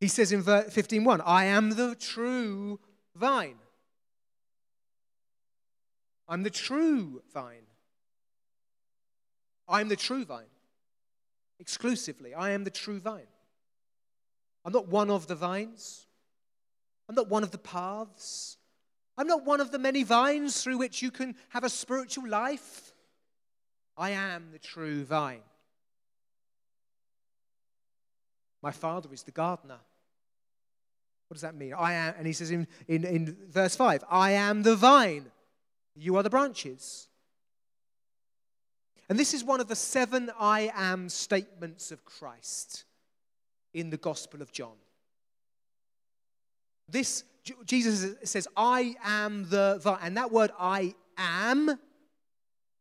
He 0.00 0.08
says 0.08 0.32
in 0.32 0.42
15:1, 0.42 1.22
I 1.24 1.44
am 1.44 1.70
the 1.70 1.94
true 1.94 2.80
vine. 3.14 3.58
I'm 6.28 6.42
the 6.42 6.50
true 6.50 7.22
vine. 7.32 7.65
I'm 9.68 9.88
the 9.88 9.96
true 9.96 10.24
vine. 10.24 10.44
Exclusively, 11.58 12.34
I 12.34 12.50
am 12.50 12.64
the 12.64 12.70
true 12.70 13.00
vine. 13.00 13.26
I'm 14.64 14.72
not 14.72 14.88
one 14.88 15.10
of 15.10 15.26
the 15.26 15.34
vines. 15.34 16.06
I'm 17.08 17.14
not 17.14 17.28
one 17.28 17.42
of 17.42 17.50
the 17.50 17.58
paths. 17.58 18.58
I'm 19.16 19.26
not 19.26 19.44
one 19.44 19.60
of 19.60 19.70
the 19.70 19.78
many 19.78 20.02
vines 20.02 20.62
through 20.62 20.78
which 20.78 21.02
you 21.02 21.10
can 21.10 21.34
have 21.50 21.64
a 21.64 21.70
spiritual 21.70 22.28
life. 22.28 22.92
I 23.96 24.10
am 24.10 24.50
the 24.52 24.58
true 24.58 25.04
vine. 25.04 25.40
My 28.62 28.72
father 28.72 29.08
is 29.12 29.22
the 29.22 29.30
gardener. 29.30 29.78
What 31.28 31.34
does 31.34 31.42
that 31.42 31.54
mean? 31.54 31.72
I 31.72 31.94
am, 31.94 32.14
and 32.18 32.26
he 32.26 32.32
says 32.32 32.50
in, 32.50 32.66
in, 32.86 33.04
in 33.04 33.36
verse 33.48 33.74
5, 33.74 34.04
I 34.10 34.32
am 34.32 34.62
the 34.62 34.76
vine, 34.76 35.26
you 35.94 36.16
are 36.16 36.22
the 36.22 36.30
branches. 36.30 37.08
And 39.08 39.18
this 39.18 39.34
is 39.34 39.44
one 39.44 39.60
of 39.60 39.68
the 39.68 39.76
seven 39.76 40.30
I 40.38 40.70
am 40.74 41.08
statements 41.08 41.92
of 41.92 42.04
Christ 42.04 42.84
in 43.72 43.90
the 43.90 43.96
Gospel 43.96 44.42
of 44.42 44.50
John. 44.52 44.74
This, 46.88 47.24
Jesus 47.64 48.14
says, 48.24 48.48
I 48.56 48.96
am 49.04 49.48
the 49.48 49.78
vine. 49.82 49.98
And 50.02 50.16
that 50.16 50.32
word 50.32 50.50
I 50.58 50.94
am, 51.18 51.78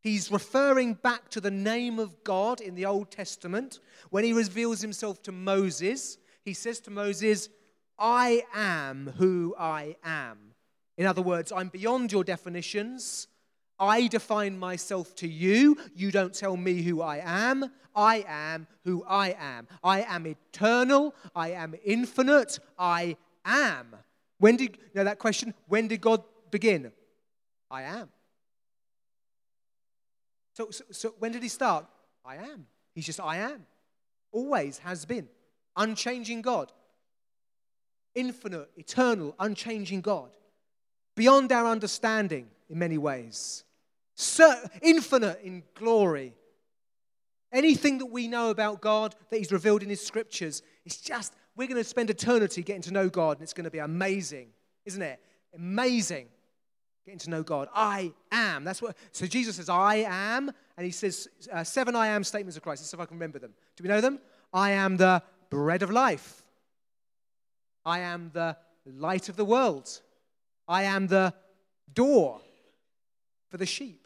he's 0.01 0.31
referring 0.31 0.93
back 0.95 1.29
to 1.29 1.41
the 1.41 1.51
name 1.51 1.99
of 1.99 2.23
God 2.23 2.61
in 2.61 2.75
the 2.75 2.85
Old 2.85 3.11
Testament. 3.11 3.79
When 4.09 4.23
he 4.23 4.33
reveals 4.33 4.81
himself 4.81 5.21
to 5.23 5.31
Moses, 5.31 6.17
he 6.43 6.53
says 6.53 6.79
to 6.81 6.91
Moses, 6.91 7.49
I 7.97 8.43
am 8.53 9.13
who 9.17 9.55
I 9.57 9.95
am. 10.03 10.37
In 10.97 11.05
other 11.05 11.21
words, 11.21 11.51
I'm 11.51 11.69
beyond 11.69 12.11
your 12.11 12.23
definitions. 12.23 13.27
I 13.79 14.07
define 14.07 14.57
myself 14.57 15.15
to 15.15 15.27
you. 15.27 15.77
You 15.95 16.11
don't 16.11 16.33
tell 16.33 16.55
me 16.55 16.81
who 16.81 17.01
I 17.01 17.21
am. 17.23 17.71
I 17.95 18.25
am 18.27 18.67
who 18.83 19.03
I 19.07 19.35
am. 19.39 19.67
I 19.83 20.01
am 20.01 20.27
eternal. 20.27 21.15
I 21.35 21.51
am 21.51 21.75
infinite. 21.83 22.59
I 22.77 23.17
am. 23.43 23.95
When 24.37 24.57
did, 24.57 24.77
you 24.77 24.91
know 24.95 25.03
that 25.05 25.19
question, 25.19 25.53
when 25.67 25.87
did 25.87 26.01
God 26.01 26.23
begin? 26.51 26.91
I 27.71 27.83
am. 27.83 28.09
So, 30.53 30.69
so, 30.71 30.83
so 30.91 31.15
when 31.19 31.31
did 31.31 31.43
he 31.43 31.49
start? 31.49 31.85
I 32.23 32.37
am. 32.37 32.67
He's 32.93 33.05
just 33.05 33.19
I 33.19 33.37
am. 33.37 33.65
Always 34.31 34.77
has 34.79 35.05
been. 35.05 35.27
Unchanging 35.75 36.41
God. 36.41 36.71
Infinite, 38.13 38.69
eternal, 38.77 39.35
unchanging 39.39 40.01
God. 40.01 40.29
Beyond 41.15 41.51
our 41.51 41.67
understanding 41.67 42.47
in 42.69 42.79
many 42.79 42.97
ways 42.97 43.65
so 44.15 44.53
infinite 44.81 45.41
in 45.43 45.63
glory. 45.75 46.33
Anything 47.51 47.99
that 47.99 48.07
we 48.07 48.27
know 48.27 48.49
about 48.49 48.81
God 48.81 49.15
that 49.29 49.37
He's 49.37 49.51
revealed 49.51 49.83
in 49.83 49.89
His 49.89 50.05
scriptures, 50.05 50.61
it's 50.85 50.97
just, 50.97 51.33
we're 51.55 51.67
going 51.67 51.81
to 51.81 51.83
spend 51.83 52.09
eternity 52.09 52.63
getting 52.63 52.81
to 52.83 52.91
know 52.91 53.09
God 53.09 53.37
and 53.37 53.43
it's 53.43 53.53
going 53.53 53.65
to 53.65 53.71
be 53.71 53.79
amazing. 53.79 54.49
isn't 54.85 55.01
it? 55.01 55.19
Amazing. 55.53 56.27
Getting 57.05 57.19
to 57.19 57.29
know 57.29 57.43
God. 57.43 57.69
I 57.73 58.13
am. 58.31 58.63
That's 58.63 58.81
what. 58.81 58.97
So 59.11 59.27
Jesus 59.27 59.57
says, 59.57 59.69
I 59.69 60.05
am. 60.07 60.49
And 60.77 60.85
he 60.85 60.91
says 60.91 61.27
uh, 61.53 61.63
seven 61.63 61.95
I 61.95 62.07
am 62.07 62.23
statements 62.23 62.57
of 62.57 62.63
Christ. 62.63 62.81
Let's 62.81 62.91
see 62.91 62.97
if 62.97 63.01
I 63.01 63.05
can 63.05 63.17
remember 63.17 63.39
them. 63.39 63.53
Do 63.77 63.83
we 63.83 63.89
know 63.89 64.01
them? 64.01 64.19
I 64.51 64.71
am 64.71 64.97
the 64.97 65.21
bread 65.49 65.83
of 65.83 65.91
life. 65.91 66.41
I 67.85 67.99
am 67.99 68.31
the 68.33 68.57
light 68.85 69.29
of 69.29 69.35
the 69.35 69.45
world. 69.45 70.01
I 70.67 70.83
am 70.83 71.07
the 71.07 71.33
door 71.93 72.41
for 73.55 73.59
the 73.59 73.65
sheep. 73.65 74.05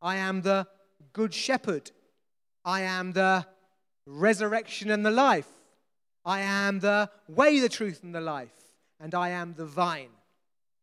I 0.00 0.14
am 0.18 0.42
the 0.42 0.64
good 1.12 1.34
shepherd. 1.34 1.90
I 2.64 2.82
am 2.82 3.10
the 3.10 3.44
resurrection 4.06 4.92
and 4.92 5.04
the 5.04 5.10
life. 5.10 5.48
I 6.24 6.42
am 6.42 6.78
the 6.78 7.10
way, 7.26 7.58
the 7.58 7.68
truth, 7.68 8.04
and 8.04 8.14
the 8.14 8.20
life. 8.20 8.54
And 9.00 9.12
I 9.12 9.30
am 9.30 9.54
the 9.54 9.66
vine. 9.66 10.10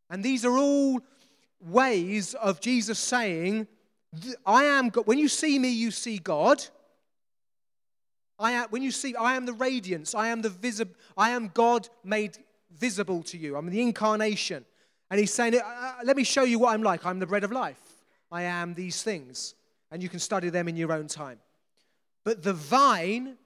And 0.09 0.21
these 0.21 0.43
are 0.43 0.57
all 0.57 0.99
ways 1.61 2.33
of 2.33 2.59
Jesus 2.59 2.99
saying, 2.99 3.67
I 4.45 4.65
am 4.65 4.89
God. 4.89 5.07
When 5.07 5.17
you 5.17 5.29
see 5.29 5.57
me, 5.57 5.69
you 5.69 5.89
see 5.89 6.17
God. 6.17 6.61
I 8.37 8.51
am, 8.51 8.67
when 8.69 8.81
you 8.81 8.91
see, 8.91 9.15
I 9.15 9.37
am 9.37 9.45
the 9.45 9.53
radiance. 9.53 10.13
I 10.13 10.27
am 10.27 10.41
the 10.41 10.49
visible. 10.49 10.95
I 11.15 11.29
am 11.29 11.51
God 11.53 11.87
made 12.03 12.37
visible 12.69 13.23
to 13.23 13.37
you. 13.37 13.55
I'm 13.55 13.69
the 13.69 13.81
incarnation. 13.81 14.65
And 15.09 15.21
he's 15.21 15.33
saying, 15.33 15.55
uh, 15.55 15.59
uh, 15.63 15.93
let 16.03 16.17
me 16.17 16.25
show 16.25 16.43
you 16.43 16.59
what 16.59 16.73
I'm 16.73 16.83
like. 16.83 17.05
I'm 17.05 17.19
the 17.19 17.27
bread 17.27 17.45
of 17.45 17.51
life. 17.53 17.79
I 18.33 18.43
am 18.43 18.73
these 18.73 19.03
things. 19.03 19.53
And 19.91 20.01
you 20.01 20.09
can 20.09 20.19
study 20.19 20.49
them 20.49 20.67
in 20.67 20.75
your 20.75 20.91
own 20.91 21.07
time. 21.07 21.37
But 22.23 22.41
the 22.41 22.53
vine, 22.53 23.37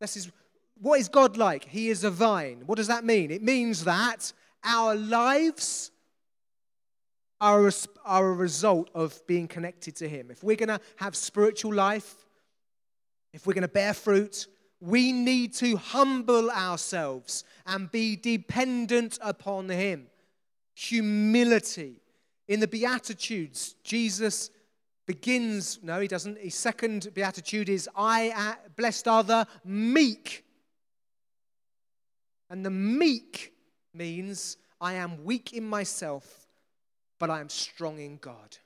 this 0.00 0.16
is, 0.16 0.32
what 0.80 0.98
is 0.98 1.08
God 1.08 1.36
like? 1.36 1.64
He 1.64 1.90
is 1.90 2.02
a 2.02 2.10
vine. 2.10 2.64
What 2.66 2.76
does 2.76 2.88
that 2.88 3.04
mean? 3.04 3.30
It 3.30 3.42
means 3.42 3.84
that 3.84 4.32
our 4.64 4.96
lives 4.96 5.92
are 7.40 7.68
a, 7.68 7.72
are 8.04 8.30
a 8.30 8.34
result 8.34 8.90
of 8.94 9.24
being 9.28 9.46
connected 9.46 9.94
to 9.96 10.08
Him. 10.08 10.30
If 10.32 10.42
we're 10.42 10.56
going 10.56 10.70
to 10.70 10.80
have 10.96 11.14
spiritual 11.14 11.72
life, 11.72 12.16
if 13.32 13.46
we're 13.46 13.54
going 13.54 13.62
to 13.62 13.68
bear 13.68 13.94
fruit, 13.94 14.48
we 14.80 15.12
need 15.12 15.54
to 15.54 15.76
humble 15.76 16.50
ourselves 16.50 17.44
and 17.64 17.90
be 17.92 18.16
dependent 18.16 19.20
upon 19.22 19.68
Him. 19.68 20.08
Humility. 20.74 22.00
In 22.48 22.60
the 22.60 22.68
Beatitudes, 22.68 23.74
Jesus 23.82 24.50
begins, 25.06 25.80
no, 25.82 26.00
he 26.00 26.08
doesn't. 26.08 26.38
His 26.38 26.54
second 26.54 27.08
beatitude 27.14 27.68
is, 27.68 27.88
I 27.96 28.32
uh, 28.36 28.54
blessed 28.76 29.08
are 29.08 29.22
the 29.22 29.46
meek. 29.64 30.44
And 32.50 32.64
the 32.64 32.70
meek 32.70 33.52
means 33.94 34.56
I 34.80 34.94
am 34.94 35.24
weak 35.24 35.52
in 35.52 35.64
myself, 35.64 36.46
but 37.18 37.30
I 37.30 37.40
am 37.40 37.48
strong 37.48 37.98
in 37.98 38.18
God. 38.18 38.58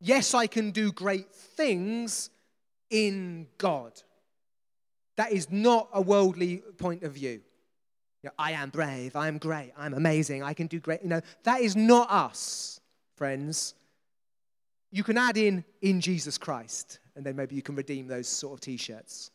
Yes, 0.00 0.34
I 0.34 0.46
can 0.46 0.70
do 0.70 0.92
great 0.92 1.32
things 1.32 2.30
in 2.88 3.46
God. 3.58 3.92
That 5.16 5.32
is 5.32 5.50
not 5.50 5.88
a 5.92 6.00
worldly 6.00 6.58
point 6.78 7.02
of 7.02 7.12
view. 7.12 7.42
You 8.22 8.28
know, 8.28 8.34
I 8.38 8.52
am 8.52 8.70
brave, 8.70 9.16
I 9.16 9.28
am 9.28 9.38
great, 9.38 9.72
I'm 9.78 9.94
amazing, 9.94 10.42
I 10.42 10.52
can 10.52 10.66
do 10.66 10.78
great. 10.78 11.02
You 11.02 11.08
know, 11.08 11.20
that 11.44 11.60
is 11.60 11.74
not 11.74 12.10
us, 12.10 12.80
friends. 13.16 13.74
You 14.90 15.02
can 15.04 15.16
add 15.16 15.36
in 15.36 15.64
in 15.80 16.00
Jesus 16.00 16.36
Christ, 16.36 16.98
and 17.16 17.24
then 17.24 17.36
maybe 17.36 17.54
you 17.54 17.62
can 17.62 17.76
redeem 17.76 18.08
those 18.08 18.28
sort 18.28 18.54
of 18.54 18.60
t 18.60 18.76
shirts. 18.76 19.30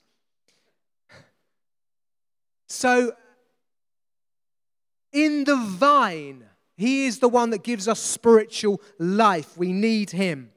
So, 2.68 3.14
in 5.14 5.44
the 5.44 5.56
vine, 5.56 6.44
he 6.78 7.06
is 7.06 7.20
the 7.20 7.30
one 7.30 7.52
that 7.52 7.64
gives 7.64 7.88
us 7.88 8.00
spiritual 8.00 8.82
life. 9.00 9.58
We 9.58 9.72
need 9.72 10.12
him. 10.12 10.52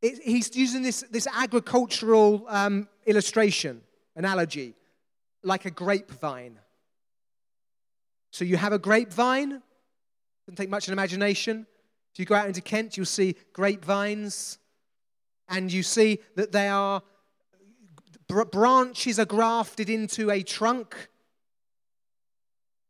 It, 0.00 0.22
he's 0.22 0.54
using 0.56 0.82
this, 0.82 1.04
this 1.10 1.26
agricultural 1.26 2.46
um, 2.48 2.88
illustration, 3.04 3.82
analogy, 4.18 4.74
like 5.42 5.64
a 5.64 5.70
grapevine. 5.70 6.58
So 8.30 8.44
you 8.44 8.58
have 8.58 8.74
a 8.74 8.78
grapevine, 8.78 9.62
doesn't 10.46 10.56
take 10.56 10.68
much 10.68 10.88
an 10.88 10.92
imagination. 10.92 11.66
If 12.12 12.18
you 12.18 12.26
go 12.26 12.34
out 12.34 12.46
into 12.46 12.60
Kent, 12.60 12.96
you'll 12.96 13.06
see 13.06 13.36
grapevines, 13.52 14.58
and 15.48 15.72
you 15.72 15.82
see 15.82 16.18
that 16.34 16.52
they 16.52 16.68
are 16.68 17.02
branches 18.50 19.18
are 19.18 19.24
grafted 19.24 19.88
into 19.88 20.30
a 20.30 20.42
trunk, 20.42 21.08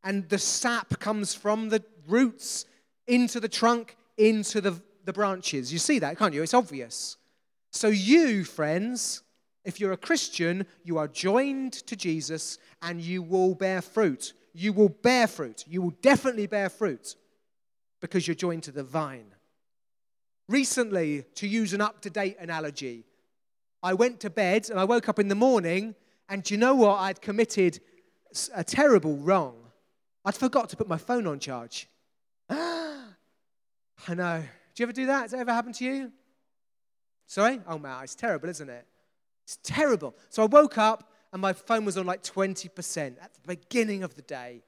and 0.02 0.28
the 0.28 0.38
sap 0.38 0.98
comes 0.98 1.32
from 1.32 1.68
the 1.68 1.84
roots 2.08 2.64
into 3.06 3.38
the 3.38 3.48
trunk, 3.48 3.96
into 4.16 4.60
the 4.60 4.82
the 5.04 5.12
branches. 5.12 5.72
You 5.72 5.78
see 5.78 5.98
that, 6.00 6.18
can't 6.18 6.34
you? 6.34 6.42
It's 6.42 6.52
obvious. 6.52 7.16
So, 7.70 7.88
you, 7.88 8.44
friends, 8.44 9.22
if 9.68 9.78
you're 9.78 9.92
a 9.92 9.98
Christian, 9.98 10.64
you 10.83 10.96
are 10.96 11.07
joined 11.07 11.74
to 11.74 11.94
Jesus 11.94 12.57
and 12.81 13.02
you 13.02 13.20
will 13.20 13.54
bear 13.54 13.83
fruit. 13.83 14.33
You 14.54 14.72
will 14.72 14.88
bear 14.88 15.26
fruit. 15.26 15.62
You 15.68 15.83
will 15.83 15.94
definitely 16.00 16.46
bear 16.46 16.70
fruit 16.70 17.16
because 18.00 18.26
you're 18.26 18.35
joined 18.35 18.62
to 18.62 18.72
the 18.72 18.83
vine. 18.83 19.35
Recently, 20.48 21.24
to 21.35 21.46
use 21.46 21.74
an 21.74 21.83
up 21.83 22.00
to 22.00 22.09
date 22.09 22.38
analogy, 22.40 23.04
I 23.83 23.92
went 23.92 24.20
to 24.20 24.31
bed 24.31 24.70
and 24.70 24.81
I 24.81 24.85
woke 24.85 25.07
up 25.07 25.18
in 25.18 25.28
the 25.28 25.35
morning, 25.35 25.94
and 26.31 26.42
do 26.42 26.54
you 26.54 26.59
know 26.59 26.74
what? 26.74 26.96
I'd 27.00 27.20
committed 27.20 27.78
a 28.54 28.64
terrible 28.64 29.18
wrong. 29.18 29.54
I'd 30.24 30.35
forgot 30.35 30.70
to 30.70 30.78
put 30.78 30.88
my 30.88 30.96
phone 30.96 31.26
on 31.26 31.40
charge. 31.40 31.88
I 32.50 33.04
know. 34.09 34.40
Do 34.74 34.83
you 34.83 34.85
ever 34.85 34.94
do 34.94 35.04
that? 35.07 35.22
Has 35.22 35.31
that 35.33 35.40
ever 35.40 35.52
happened 35.52 35.74
to 35.74 35.85
you? 35.85 36.11
Sorry? 37.26 37.61
Oh, 37.68 37.78
man, 37.78 38.02
it's 38.02 38.14
terrible, 38.14 38.48
isn't 38.48 38.70
it? 38.70 38.87
It's 39.48 39.58
terrible. 39.62 40.14
So 40.28 40.42
I 40.42 40.46
woke 40.46 40.76
up 40.76 41.11
and 41.32 41.40
my 41.40 41.54
phone 41.54 41.87
was 41.87 41.96
on 41.96 42.04
like 42.04 42.22
20% 42.22 43.16
at 43.22 43.32
the 43.34 43.56
beginning 43.56 44.02
of 44.02 44.14
the 44.14 44.22
day. 44.22 44.62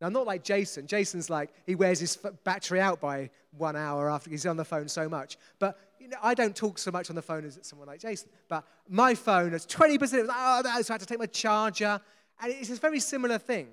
Now, 0.00 0.08
not 0.08 0.26
like 0.26 0.42
Jason. 0.42 0.86
Jason's 0.86 1.28
like, 1.28 1.50
he 1.66 1.74
wears 1.74 2.00
his 2.00 2.18
battery 2.42 2.80
out 2.80 2.98
by 2.98 3.30
one 3.52 3.76
hour 3.76 4.10
after 4.10 4.30
he's 4.30 4.46
on 4.46 4.56
the 4.56 4.64
phone 4.64 4.88
so 4.88 5.06
much. 5.06 5.36
But 5.58 5.78
you 6.00 6.08
know, 6.08 6.16
I 6.22 6.32
don't 6.34 6.56
talk 6.56 6.78
so 6.78 6.90
much 6.90 7.10
on 7.10 7.16
the 7.16 7.22
phone 7.22 7.44
as 7.44 7.58
someone 7.62 7.88
like 7.88 8.00
Jason. 8.00 8.30
But 8.48 8.64
my 8.88 9.14
phone 9.14 9.52
is 9.52 9.66
20%. 9.66 10.00
Was 10.00 10.12
like, 10.14 10.26
oh, 10.30 10.62
no, 10.64 10.82
so 10.82 10.92
I 10.92 10.94
had 10.94 11.00
to 11.00 11.06
take 11.06 11.18
my 11.18 11.26
charger. 11.26 12.00
And 12.40 12.52
it's 12.52 12.70
a 12.70 12.76
very 12.76 13.00
similar 13.00 13.38
thing. 13.38 13.68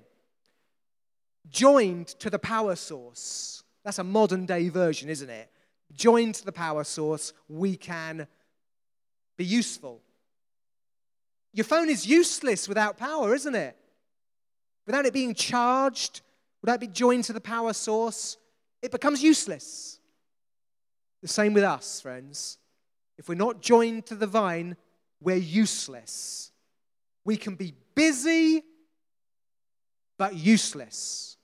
Joined 1.48 2.08
to 2.20 2.28
the 2.30 2.38
power 2.38 2.76
source. 2.76 3.62
That's 3.82 3.98
a 3.98 4.04
modern 4.04 4.46
day 4.46 4.68
version, 4.68 5.08
isn't 5.10 5.28
it? 5.28 5.50
joined 5.94 6.34
to 6.36 6.44
the 6.44 6.52
power 6.52 6.84
source, 6.84 7.32
we 7.48 7.76
can 7.76 8.26
be 9.36 9.44
useful. 9.44 10.00
Your 11.54 11.64
phone 11.64 11.88
is 11.88 12.04
useless 12.04 12.68
without 12.68 12.98
power, 12.98 13.32
isn't 13.32 13.54
it? 13.54 13.76
Without 14.86 15.06
it 15.06 15.12
being 15.12 15.34
charged, 15.34 16.20
without 16.60 16.74
it 16.74 16.80
being 16.80 16.92
joined 16.92 17.24
to 17.24 17.32
the 17.32 17.40
power 17.40 17.72
source, 17.72 18.36
it 18.82 18.90
becomes 18.90 19.22
useless. 19.22 20.00
The 21.22 21.28
same 21.28 21.54
with 21.54 21.62
us, 21.62 22.00
friends. 22.00 22.58
If 23.16 23.28
we're 23.28 23.36
not 23.36 23.62
joined 23.62 24.06
to 24.06 24.16
the 24.16 24.26
vine, 24.26 24.76
we're 25.20 25.36
useless. 25.36 26.50
We 27.24 27.36
can 27.36 27.54
be 27.54 27.72
busy, 27.94 28.64
but 30.18 30.34
useless. 30.34 31.36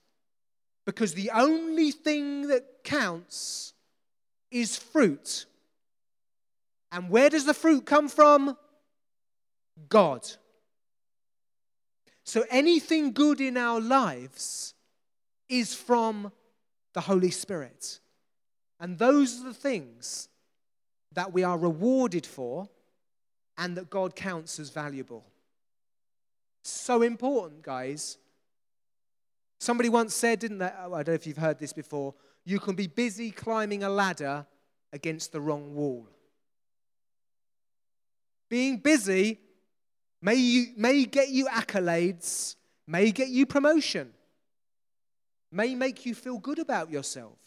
Because 0.85 1.13
the 1.13 1.31
only 1.33 1.91
thing 1.91 2.49
that 2.49 2.83
counts 2.83 3.73
is 4.51 4.75
fruit. 4.75 5.45
And 6.91 7.09
where 7.09 7.29
does 7.29 7.45
the 7.45 7.53
fruit 7.53 7.85
come 7.85 8.09
from? 8.09 8.57
God. 9.89 10.27
So 12.23 12.43
anything 12.49 13.11
good 13.11 13.41
in 13.41 13.57
our 13.57 13.79
lives 13.79 14.73
is 15.49 15.73
from 15.75 16.31
the 16.93 17.01
Holy 17.01 17.31
Spirit. 17.31 17.99
And 18.79 18.97
those 18.97 19.39
are 19.39 19.45
the 19.45 19.53
things 19.53 20.29
that 21.13 21.33
we 21.33 21.43
are 21.43 21.57
rewarded 21.57 22.25
for 22.25 22.69
and 23.57 23.75
that 23.77 23.89
God 23.89 24.15
counts 24.15 24.59
as 24.59 24.69
valuable. 24.69 25.25
So 26.63 27.01
important, 27.01 27.63
guys. 27.63 28.17
Somebody 29.59 29.89
once 29.89 30.15
said, 30.15 30.39
didn't 30.39 30.59
they? 30.59 30.71
Oh, 30.79 30.93
I 30.93 31.03
don't 31.03 31.09
know 31.09 31.13
if 31.13 31.27
you've 31.27 31.37
heard 31.37 31.59
this 31.59 31.73
before 31.73 32.13
you 32.43 32.59
can 32.59 32.75
be 32.75 32.87
busy 32.87 33.31
climbing 33.31 33.83
a 33.83 33.89
ladder 33.89 34.45
against 34.93 35.31
the 35.31 35.41
wrong 35.41 35.73
wall. 35.73 36.07
Being 38.49 38.77
busy 38.77 39.39
may, 40.21 40.35
you, 40.35 40.67
may 40.77 41.05
get 41.05 41.29
you 41.29 41.45
accolades, 41.47 42.55
may 42.87 43.11
get 43.11 43.29
you 43.29 43.45
promotion, 43.45 44.11
may 45.51 45.75
make 45.75 46.05
you 46.05 46.15
feel 46.15 46.37
good 46.37 46.59
about 46.59 46.89
yourself. 46.89 47.37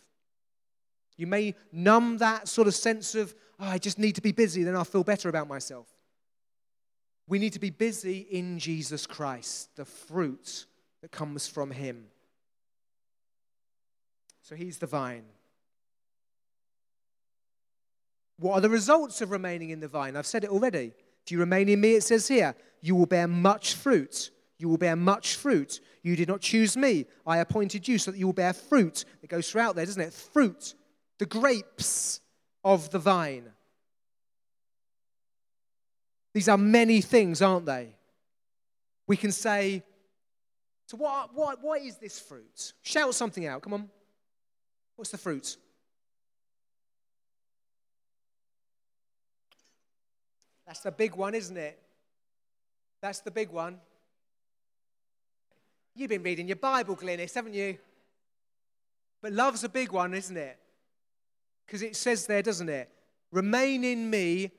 You 1.17 1.27
may 1.27 1.55
numb 1.73 2.19
that 2.19 2.49
sort 2.49 2.67
of 2.67 2.75
sense 2.75 3.15
of, 3.15 3.35
oh, 3.61 3.67
I 3.67 3.79
just 3.79 3.99
need 3.99 4.17
to 4.17 4.21
be 4.21 4.33
busy, 4.33 4.65
then 4.65 4.75
I'll 4.75 4.85
feel 4.85 5.05
better 5.05 5.29
about 5.29 5.49
myself. 5.49 5.87
We 7.27 7.39
need 7.39 7.55
to 7.55 7.61
be 7.61 7.71
busy 7.71 8.19
in 8.31 8.59
Jesus 8.59 9.07
Christ, 9.07 9.75
the 9.77 9.85
fruit 9.85 10.67
that 11.01 11.11
comes 11.11 11.47
from 11.47 11.71
Him. 11.71 12.07
So 14.43 14.55
He's 14.55 14.79
the 14.79 14.87
vine. 14.87 15.25
What 18.39 18.55
are 18.55 18.61
the 18.61 18.69
results 18.69 19.21
of 19.21 19.31
remaining 19.31 19.71
in 19.71 19.81
the 19.81 19.89
vine? 19.89 20.17
I've 20.17 20.27
said 20.27 20.45
it 20.45 20.51
already. 20.51 20.93
If 21.25 21.33
you 21.33 21.39
remain 21.39 21.69
in 21.69 21.81
me, 21.81 21.95
it 21.95 22.03
says 22.03 22.29
here, 22.29 22.55
you 22.81 22.95
will 22.95 23.07
bear 23.07 23.27
much 23.27 23.75
fruit. 23.75 24.31
You 24.59 24.69
will 24.69 24.79
bear 24.79 24.97
much 24.97 25.37
fruit. 25.37 25.81
You 26.03 26.17
did 26.17 26.29
not 26.29 26.41
choose 26.41 26.77
me. 26.77 27.07
I 27.27 27.39
appointed 27.39 27.89
you 27.89 27.99
so 27.99 28.11
that 28.11 28.19
you 28.19 28.27
will 28.27 28.35
bear 28.35 28.53
fruit. 28.53 29.05
It 29.23 29.31
goes 29.31 29.51
throughout 29.51 29.75
there, 29.75 29.87
doesn't 29.87 30.03
it? 30.03 30.13
Fruit, 30.13 30.75
the 31.19 31.27
grapes 31.27 32.21
of 32.63 32.91
the 32.91 32.99
vine. 32.99 33.51
These 36.35 36.49
are 36.49 36.59
many 36.59 37.01
things, 37.01 37.41
aren't 37.41 37.67
they? 37.67 37.97
We 39.07 39.17
can 39.17 39.33
say, 39.33 39.83
so 40.87 40.97
what, 40.97 41.35
what, 41.35 41.63
what 41.63 41.81
is 41.81 41.97
this 41.97 42.19
fruit? 42.19 42.73
Shout 42.83 43.15
something 43.15 43.47
out, 43.47 43.63
come 43.63 43.75
on. 43.75 43.89
What's 44.97 45.11
the 45.11 45.19
fruit? 45.19 45.57
That's 50.67 50.81
the 50.81 50.93
big 50.93 51.15
one, 51.15 51.35
isn't 51.35 51.57
it? 51.57 51.79
That's 53.01 53.21
the 53.21 53.31
big 53.31 53.51
one. 53.51 53.79
You've 55.95 56.11
been 56.11 56.23
reading 56.23 56.49
your 56.49 56.57
Bible, 56.57 56.97
Glynis, 56.97 57.35
haven't 57.35 57.55
you? 57.55 57.79
But 59.23 59.33
love's 59.33 59.63
a 59.65 59.69
big 59.69 59.93
one, 59.93 60.15
isn't 60.15 60.37
it? 60.37 60.59
Because 61.67 61.83
it 61.83 61.97
says 61.97 62.27
there, 62.27 62.43
doesn't 62.43 62.69
it? 62.69 62.91
Remain 63.31 63.85
in 63.85 64.11
me 64.11 64.51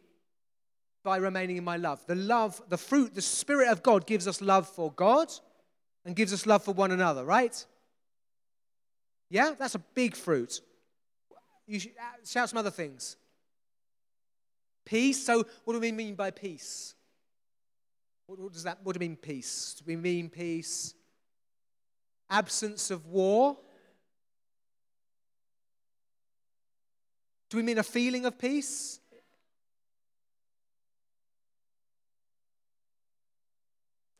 by 1.03 1.17
remaining 1.17 1.57
in 1.57 1.63
my 1.63 1.77
love. 1.77 2.05
The 2.07 2.15
love, 2.15 2.61
the 2.69 2.77
fruit, 2.77 3.13
the 3.13 3.21
Spirit 3.21 3.69
of 3.69 3.83
God 3.83 4.07
gives 4.07 4.27
us 4.27 4.41
love 4.41 4.67
for 4.67 4.91
God 4.91 5.31
and 6.03 6.15
gives 6.15 6.33
us 6.33 6.45
love 6.45 6.63
for 6.63 6.73
one 6.73 6.91
another, 6.91 7.23
right? 7.23 7.65
Yeah, 9.29 9.53
that's 9.57 9.75
a 9.75 9.79
big 9.79 10.15
fruit. 10.15 10.61
You 11.67 11.77
uh, 11.77 12.25
shout 12.25 12.49
some 12.49 12.57
other 12.57 12.71
things. 12.71 13.17
Peace. 14.85 15.25
So, 15.25 15.43
what 15.63 15.73
do 15.73 15.79
we 15.79 15.91
mean 15.91 16.15
by 16.15 16.31
peace? 16.31 16.93
What, 18.27 18.53
does 18.53 18.63
that? 18.63 18.79
What 18.83 18.93
do 18.93 18.99
we 18.99 19.07
mean 19.07 19.17
peace? 19.17 19.75
Do 19.77 19.83
we 19.87 19.95
mean 19.95 20.29
peace? 20.29 20.93
Absence 22.29 22.91
of 22.91 23.05
war. 23.07 23.57
Do 27.49 27.57
we 27.57 27.63
mean 27.63 27.77
a 27.77 27.83
feeling 27.83 28.25
of 28.25 28.37
peace? 28.37 28.99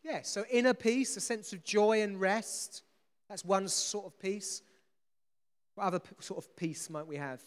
Yeah, 0.04 0.22
so 0.22 0.46
inner 0.52 0.76
peace, 0.76 1.18
a 1.18 1.20
sense 1.20 1.52
of 1.52 1.64
joy 1.64 2.04
and 2.04 2.22
rest. 2.22 2.84
That's 3.28 3.44
one 3.44 3.68
sort 3.68 4.06
of 4.06 4.20
peace. 4.20 4.62
What 5.74 5.86
other 5.86 6.02
sort 6.20 6.46
of 6.46 6.56
peace 6.56 6.92
might 6.92 7.08
we 7.08 7.18
have? 7.18 7.42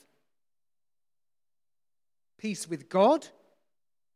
Peace 2.39 2.69
with 2.69 2.89
God. 2.89 3.27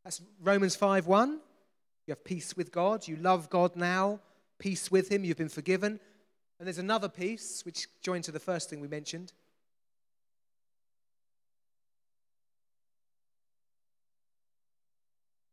That's 0.05 0.23
Romans 0.41 0.77
5 0.77 1.07
1. 1.07 1.41
You 2.07 2.13
have 2.13 2.25
peace 2.25 2.57
with 2.57 2.73
God. 2.73 3.07
You 3.07 3.17
love 3.17 3.51
God 3.51 3.77
now. 3.77 4.21
Peace 4.59 4.91
with 4.91 5.11
Him. 5.11 5.25
You've 5.25 5.37
been 5.37 5.49
forgiven. 5.49 6.01
And 6.59 6.67
there's 6.67 6.79
another 6.79 7.09
peace, 7.09 7.65
which 7.65 7.89
joined 8.01 8.25
to 8.25 8.33
the 8.33 8.41
first 8.41 8.71
thing 8.71 8.81
we 8.81 8.89
mentioned. 8.89 9.33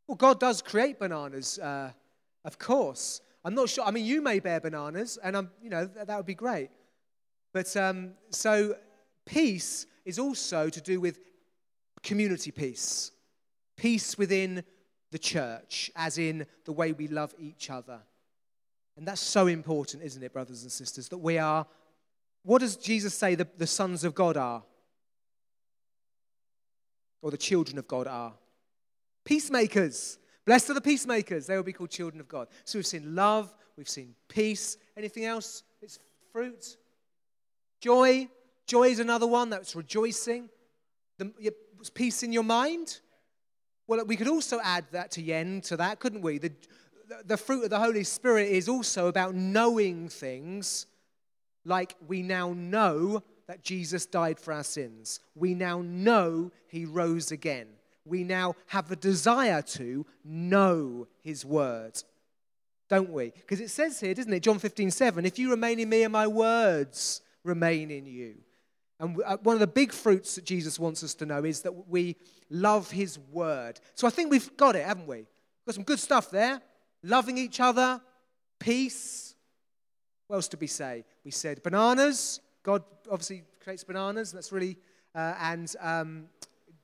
Well, 0.06 0.16
God 0.16 0.40
does 0.40 0.62
create 0.62 0.98
bananas. 0.98 1.58
Uh, 1.58 1.92
of 2.44 2.58
course. 2.58 3.20
I'm 3.44 3.54
not 3.54 3.68
sure. 3.68 3.84
I 3.84 3.90
mean, 3.90 4.04
you 4.04 4.22
may 4.22 4.38
bear 4.38 4.60
bananas, 4.60 5.18
and 5.22 5.36
I'm, 5.36 5.50
you 5.62 5.70
know, 5.70 5.86
that, 5.86 6.08
that 6.08 6.16
would 6.16 6.26
be 6.26 6.34
great. 6.34 6.70
But 7.52 7.74
um, 7.76 8.12
so 8.30 8.76
peace 9.24 9.86
is 10.04 10.18
also 10.18 10.68
to 10.68 10.80
do 10.80 11.00
with 11.00 11.20
community 12.02 12.50
peace, 12.50 13.12
peace 13.76 14.16
within 14.16 14.64
the 15.10 15.18
church, 15.18 15.90
as 15.96 16.18
in 16.18 16.46
the 16.64 16.72
way 16.72 16.92
we 16.92 17.08
love 17.08 17.34
each 17.38 17.70
other. 17.70 18.00
And 18.96 19.06
that's 19.06 19.20
so 19.20 19.46
important, 19.46 20.02
isn't 20.02 20.22
it, 20.22 20.32
brothers 20.32 20.62
and 20.62 20.70
sisters, 20.70 21.08
that 21.08 21.18
we 21.18 21.38
are, 21.38 21.66
what 22.42 22.60
does 22.60 22.76
Jesus 22.76 23.14
say 23.14 23.34
the, 23.34 23.46
the 23.56 23.66
sons 23.66 24.04
of 24.04 24.14
God 24.14 24.36
are? 24.36 24.62
Or 27.22 27.30
the 27.30 27.36
children 27.36 27.78
of 27.78 27.86
God 27.86 28.06
are? 28.06 28.34
Peacemakers. 29.24 30.18
Blessed 30.46 30.70
are 30.70 30.74
the 30.74 30.80
peacemakers, 30.80 31.46
they 31.46 31.56
will 31.56 31.62
be 31.62 31.72
called 31.72 31.90
children 31.90 32.20
of 32.20 32.28
God. 32.28 32.48
So 32.64 32.78
we've 32.78 32.86
seen 32.86 33.14
love, 33.14 33.54
we've 33.76 33.88
seen 33.88 34.14
peace. 34.28 34.76
Anything 34.96 35.24
else? 35.24 35.62
It's 35.82 35.98
fruit. 36.32 36.76
Joy. 37.80 38.28
Joy 38.66 38.84
is 38.88 39.00
another 39.00 39.26
one 39.26 39.50
that's 39.50 39.74
rejoicing. 39.74 40.48
The, 41.20 41.54
peace 41.94 42.22
in 42.22 42.32
your 42.32 42.42
mind. 42.42 43.00
Well, 43.86 44.04
we 44.04 44.16
could 44.16 44.28
also 44.28 44.60
add 44.62 44.84
that 44.92 45.10
to 45.12 45.22
yen 45.22 45.60
to 45.62 45.76
that, 45.78 45.98
couldn't 46.00 46.22
we? 46.22 46.38
The, 46.38 46.52
the 47.24 47.36
fruit 47.36 47.64
of 47.64 47.70
the 47.70 47.78
Holy 47.78 48.04
Spirit 48.04 48.48
is 48.48 48.68
also 48.68 49.08
about 49.08 49.34
knowing 49.34 50.08
things 50.08 50.86
like 51.64 51.94
we 52.06 52.22
now 52.22 52.52
know 52.52 53.22
that 53.46 53.62
Jesus 53.62 54.06
died 54.06 54.38
for 54.38 54.52
our 54.52 54.64
sins. 54.64 55.20
We 55.34 55.54
now 55.54 55.82
know 55.82 56.52
he 56.68 56.84
rose 56.84 57.32
again 57.32 57.66
we 58.10 58.24
now 58.24 58.56
have 58.66 58.90
a 58.90 58.96
desire 58.96 59.62
to 59.62 60.04
know 60.24 61.06
his 61.22 61.44
word. 61.44 62.02
Don't 62.88 63.10
we? 63.10 63.30
Because 63.30 63.60
it 63.60 63.70
says 63.70 64.00
here, 64.00 64.14
doesn't 64.14 64.32
it? 64.32 64.42
John 64.42 64.58
15, 64.58 64.90
7, 64.90 65.24
if 65.24 65.38
you 65.38 65.50
remain 65.50 65.78
in 65.78 65.88
me 65.88 66.02
and 66.02 66.12
my 66.12 66.26
words 66.26 67.22
remain 67.44 67.90
in 67.90 68.06
you. 68.06 68.34
And 69.00 69.20
uh, 69.24 69.38
one 69.42 69.56
of 69.56 69.60
the 69.60 69.66
big 69.66 69.92
fruits 69.92 70.34
that 70.36 70.44
Jesus 70.44 70.78
wants 70.78 71.02
us 71.02 71.14
to 71.14 71.26
know 71.26 71.42
is 71.44 71.62
that 71.62 71.88
we 71.88 72.16
love 72.50 72.90
his 72.90 73.18
word. 73.32 73.80
So 73.94 74.06
I 74.06 74.10
think 74.10 74.30
we've 74.30 74.54
got 74.56 74.76
it, 74.76 74.86
haven't 74.86 75.08
we? 75.08 75.26
Got 75.66 75.74
some 75.74 75.84
good 75.84 75.98
stuff 75.98 76.30
there. 76.30 76.60
Loving 77.02 77.38
each 77.38 77.60
other, 77.60 78.00
peace. 78.58 79.34
What 80.26 80.36
else 80.36 80.48
did 80.48 80.60
we 80.60 80.66
say? 80.66 81.04
We 81.24 81.30
said 81.30 81.62
bananas. 81.62 82.40
God 82.62 82.84
obviously 83.10 83.42
creates 83.64 83.84
bananas. 83.84 84.32
That's 84.32 84.52
really, 84.52 84.76
uh, 85.14 85.34
and 85.40 85.74
um, 85.80 86.28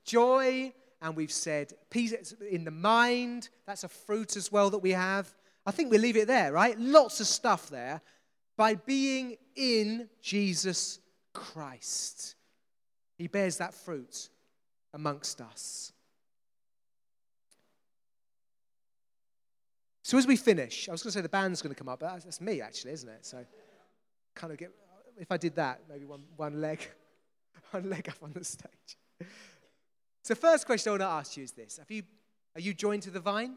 joy 0.03 0.73
and 1.01 1.15
we've 1.15 1.31
said 1.31 1.73
peace 1.89 2.33
in 2.49 2.63
the 2.63 2.71
mind, 2.71 3.49
that's 3.67 3.83
a 3.83 3.87
fruit 3.87 4.35
as 4.35 4.51
well 4.51 4.71
that 4.71 4.79
we 4.79 4.91
have. 4.91 5.31
I 5.65 5.71
think 5.71 5.91
we 5.91 5.97
leave 5.97 6.17
it 6.17 6.27
there, 6.27 6.51
right? 6.51 6.79
Lots 6.79 7.19
of 7.19 7.27
stuff 7.27 7.69
there. 7.69 8.01
By 8.55 8.73
being 8.73 9.37
in 9.55 10.09
Jesus 10.21 10.99
Christ, 11.37 12.35
He 13.17 13.27
bears 13.27 13.57
that 13.57 13.73
fruit 13.73 14.29
amongst 14.93 15.39
us. 15.39 15.93
So 20.01 20.17
as 20.17 20.25
we 20.25 20.37
finish, 20.37 20.87
I 20.89 20.93
was 20.93 21.03
going 21.03 21.11
to 21.11 21.17
say 21.17 21.21
the 21.21 21.29
band's 21.29 21.61
going 21.61 21.75
to 21.75 21.77
come 21.77 21.89
up, 21.89 21.99
but 21.99 22.23
that's 22.23 22.41
me 22.41 22.61
actually, 22.61 22.93
isn't 22.93 23.09
it? 23.09 23.25
So 23.25 23.45
kind 24.35 24.51
of 24.53 24.57
get, 24.57 24.71
if 25.17 25.31
I 25.31 25.37
did 25.37 25.55
that, 25.55 25.81
maybe 25.89 26.05
one, 26.05 26.23
one 26.37 26.61
leg, 26.61 26.79
one 27.71 27.89
leg 27.89 28.07
up 28.09 28.15
on 28.23 28.31
the 28.33 28.43
stage. 28.43 28.97
So, 30.23 30.35
first 30.35 30.65
question 30.65 30.89
I 30.89 30.93
want 30.93 31.01
to 31.01 31.07
ask 31.07 31.37
you 31.37 31.43
is 31.43 31.51
this 31.51 31.77
Have 31.77 31.91
you, 31.91 32.03
Are 32.55 32.61
you 32.61 32.73
joined 32.73 33.03
to 33.03 33.11
the 33.11 33.19
vine? 33.19 33.55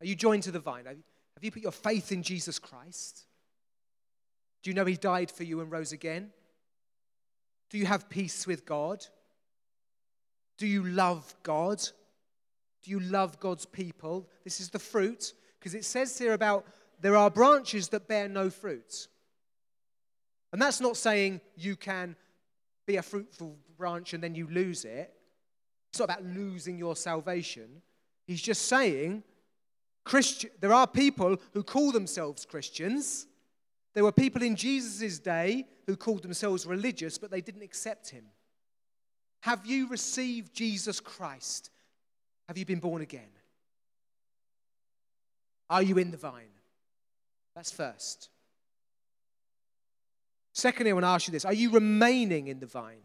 Are 0.00 0.06
you 0.06 0.16
joined 0.16 0.42
to 0.44 0.50
the 0.50 0.60
vine? 0.60 0.86
Have 0.86 0.96
you, 0.96 1.04
have 1.36 1.44
you 1.44 1.50
put 1.50 1.62
your 1.62 1.72
faith 1.72 2.12
in 2.12 2.22
Jesus 2.22 2.58
Christ? 2.58 3.26
Do 4.62 4.70
you 4.70 4.74
know 4.74 4.84
He 4.84 4.96
died 4.96 5.30
for 5.30 5.44
you 5.44 5.60
and 5.60 5.70
rose 5.70 5.92
again? 5.92 6.30
Do 7.70 7.78
you 7.78 7.86
have 7.86 8.08
peace 8.08 8.46
with 8.46 8.64
God? 8.66 9.04
Do 10.58 10.66
you 10.66 10.84
love 10.84 11.34
God? 11.42 11.82
Do 12.82 12.90
you 12.90 13.00
love 13.00 13.40
God's 13.40 13.66
people? 13.66 14.28
This 14.44 14.60
is 14.60 14.70
the 14.70 14.78
fruit, 14.78 15.32
because 15.58 15.74
it 15.74 15.84
says 15.84 16.16
here 16.18 16.32
about 16.32 16.66
there 17.00 17.16
are 17.16 17.30
branches 17.30 17.88
that 17.88 18.08
bear 18.08 18.28
no 18.28 18.50
fruit. 18.50 19.08
And 20.52 20.60
that's 20.60 20.80
not 20.80 20.96
saying 20.96 21.40
you 21.56 21.76
can 21.76 22.14
be 22.86 22.96
a 22.96 23.02
fruitful 23.02 23.56
branch 23.76 24.12
and 24.12 24.22
then 24.22 24.34
you 24.34 24.46
lose 24.48 24.84
it. 24.84 25.12
It's 25.90 25.98
not 25.98 26.04
about 26.04 26.24
losing 26.24 26.78
your 26.78 26.94
salvation. 26.94 27.82
He's 28.26 28.42
just 28.42 28.66
saying 28.66 29.24
Christian, 30.04 30.50
there 30.60 30.72
are 30.72 30.86
people 30.86 31.36
who 31.52 31.62
call 31.62 31.92
themselves 31.92 32.44
Christians. 32.44 33.26
There 33.94 34.04
were 34.04 34.12
people 34.12 34.42
in 34.42 34.56
Jesus' 34.56 35.18
day 35.18 35.66
who 35.86 35.96
called 35.96 36.22
themselves 36.22 36.66
religious, 36.66 37.18
but 37.18 37.30
they 37.30 37.40
didn't 37.40 37.62
accept 37.62 38.10
him. 38.10 38.24
Have 39.40 39.66
you 39.66 39.88
received 39.88 40.54
Jesus 40.54 41.00
Christ? 41.00 41.70
Have 42.48 42.56
you 42.56 42.64
been 42.64 42.78
born 42.78 43.02
again? 43.02 43.28
Are 45.68 45.82
you 45.82 45.98
in 45.98 46.10
the 46.10 46.16
vine? 46.16 46.52
That's 47.54 47.70
first. 47.70 48.28
Secondly, 50.52 50.90
I 50.90 50.94
want 50.94 51.04
to 51.04 51.08
ask 51.08 51.26
you 51.26 51.32
this 51.32 51.44
Are 51.44 51.52
you 51.52 51.70
remaining 51.70 52.48
in 52.48 52.60
the 52.60 52.66
vine? 52.66 53.02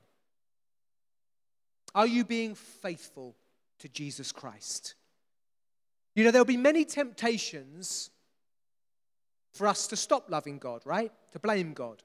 Are 1.95 2.07
you 2.07 2.23
being 2.23 2.55
faithful 2.55 3.35
to 3.79 3.89
Jesus 3.89 4.31
Christ? 4.31 4.95
You 6.13 6.23
know, 6.23 6.31
there'll 6.31 6.45
be 6.45 6.57
many 6.57 6.85
temptations 6.85 8.09
for 9.57 9.67
us 9.67 9.87
to 9.87 9.95
stop 9.95 10.29
loving 10.29 10.59
God, 10.59 10.81
right? 10.85 11.11
To 11.31 11.39
blame 11.39 11.73
God. 11.73 12.03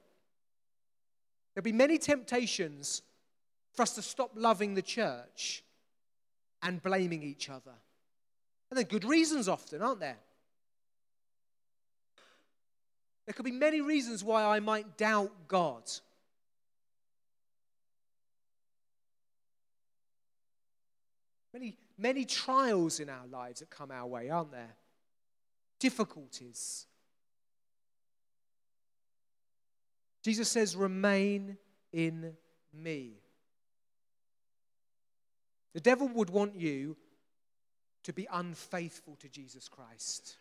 There'll 1.53 1.63
be 1.63 1.71
many 1.71 1.97
temptations 1.97 3.03
for 3.73 3.83
us 3.83 3.95
to 3.95 4.01
stop 4.01 4.31
loving 4.35 4.73
the 4.73 4.81
church 4.81 5.63
and 6.63 6.81
blaming 6.81 7.21
each 7.21 7.49
other. 7.49 7.73
And 8.69 8.77
there 8.77 8.81
are 8.81 8.87
good 8.87 9.05
reasons 9.05 9.47
often, 9.47 9.81
aren't 9.81 9.99
there? 9.99 10.17
There 13.25 13.33
could 13.33 13.45
be 13.45 13.51
many 13.51 13.81
reasons 13.81 14.23
why 14.23 14.43
I 14.43 14.59
might 14.59 14.97
doubt 14.97 15.31
God. 15.47 15.83
Many, 21.53 21.77
many 21.97 22.25
trials 22.25 22.99
in 22.99 23.09
our 23.09 23.27
lives 23.27 23.59
that 23.59 23.69
come 23.69 23.91
our 23.91 24.07
way, 24.07 24.29
aren't 24.29 24.51
there? 24.51 24.75
Difficulties. 25.79 26.87
Jesus 30.23 30.49
says, 30.49 30.75
Remain 30.75 31.57
in 31.91 32.33
me. 32.73 33.19
The 35.73 35.81
devil 35.81 36.07
would 36.07 36.29
want 36.29 36.55
you 36.55 36.95
to 38.03 38.13
be 38.13 38.27
unfaithful 38.31 39.15
to 39.17 39.29
Jesus 39.29 39.67
Christ, 39.67 40.37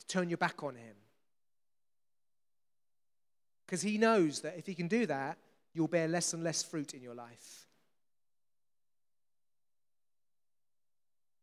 to 0.00 0.06
turn 0.06 0.28
your 0.28 0.38
back 0.38 0.62
on 0.62 0.74
him. 0.74 0.96
Because 3.66 3.82
he 3.82 3.98
knows 3.98 4.40
that 4.40 4.56
if 4.58 4.66
he 4.66 4.74
can 4.74 4.88
do 4.88 5.06
that, 5.06 5.38
you'll 5.72 5.88
bear 5.88 6.08
less 6.08 6.32
and 6.32 6.42
less 6.42 6.62
fruit 6.62 6.94
in 6.94 7.02
your 7.02 7.14
life. 7.14 7.66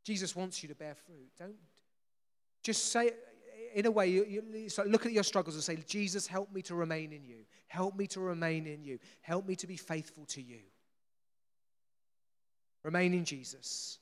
Jesus 0.03 0.35
wants 0.35 0.61
you 0.61 0.69
to 0.69 0.75
bear 0.75 0.95
fruit. 0.95 1.29
Don't 1.37 1.55
just 2.63 2.91
say, 2.91 3.11
in 3.77 3.85
a 3.85 3.91
way, 3.91 4.07
you, 4.07 4.25
you 4.25 4.69
look 4.87 5.05
at 5.05 5.11
your 5.11 5.21
struggles 5.21 5.53
and 5.53 5.63
say, 5.63 5.75
Jesus, 5.87 6.25
help 6.25 6.51
me 6.51 6.63
to 6.63 6.73
remain 6.73 7.13
in 7.13 7.23
you. 7.23 7.45
Help 7.67 7.95
me 7.95 8.07
to 8.07 8.19
remain 8.19 8.65
in 8.65 8.83
you. 8.83 8.97
Help 9.21 9.47
me 9.47 9.55
to 9.55 9.67
be 9.67 9.77
faithful 9.77 10.25
to 10.29 10.41
you. 10.41 10.61
Remain 12.81 13.13
in 13.13 13.23
Jesus. 13.23 13.99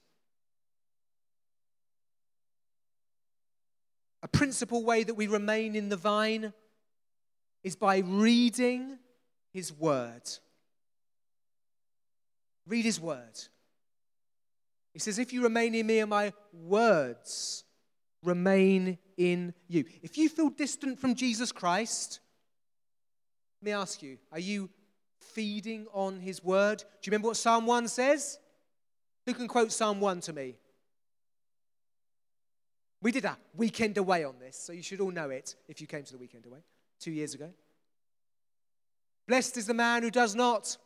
A 4.24 4.30
principal 4.30 4.86
way 4.86 5.04
that 5.04 5.16
we 5.16 5.28
remain 5.28 5.76
in 5.76 5.90
the 5.90 5.98
vine 5.98 6.54
is 7.62 7.76
by 7.76 7.98
reading 7.98 8.98
his 9.52 9.74
word. 9.74 10.24
Read 12.66 12.86
his 12.86 13.02
word. 13.02 13.38
He 14.94 15.00
says, 15.00 15.20
If 15.20 15.34
you 15.34 15.44
remain 15.44 15.76
in 15.76 15.86
me 15.86 16.00
and 16.00 16.10
my 16.10 16.32
words 16.54 17.66
remain 18.26 18.98
in 19.18 19.54
you. 19.68 19.86
If 20.02 20.18
you 20.18 20.30
feel 20.30 20.50
distant 20.50 21.00
from 21.00 21.16
Jesus 21.16 21.52
Christ, 21.52 22.20
let 23.62 23.66
me 23.66 23.72
ask 23.72 24.02
you, 24.04 24.18
are 24.32 24.40
you 24.40 24.70
feeding 25.20 25.88
on 25.94 26.20
his 26.20 26.44
word? 26.44 26.80
Do 26.80 26.86
you 27.04 27.12
remember 27.12 27.30
what 27.30 27.38
Psalm 27.38 27.66
1 27.66 27.88
says? 27.88 28.40
Who 29.26 29.34
can 29.34 29.48
quote 29.48 29.72
Psalm 29.72 30.00
1 30.00 30.22
to 30.22 30.34
me? 30.34 30.56
We 33.02 33.12
did 33.12 33.26
a 33.26 33.38
weekend 33.56 33.98
away 33.98 34.24
on 34.24 34.36
this, 34.40 34.58
so 34.58 34.74
you 34.74 34.82
should 34.82 35.00
all 35.00 35.12
know 35.12 35.30
it 35.30 35.56
if 35.68 35.80
you 35.80 35.88
came 35.88 36.04
to 36.04 36.12
the 36.12 36.18
weekend 36.18 36.46
away 36.46 36.60
two 37.00 37.12
years 37.12 37.34
ago. 37.34 37.52
Blessed 39.28 39.58
is 39.58 39.66
the 39.66 39.74
man 39.74 40.04
who 40.04 40.12
does 40.12 40.36
not 40.36 40.78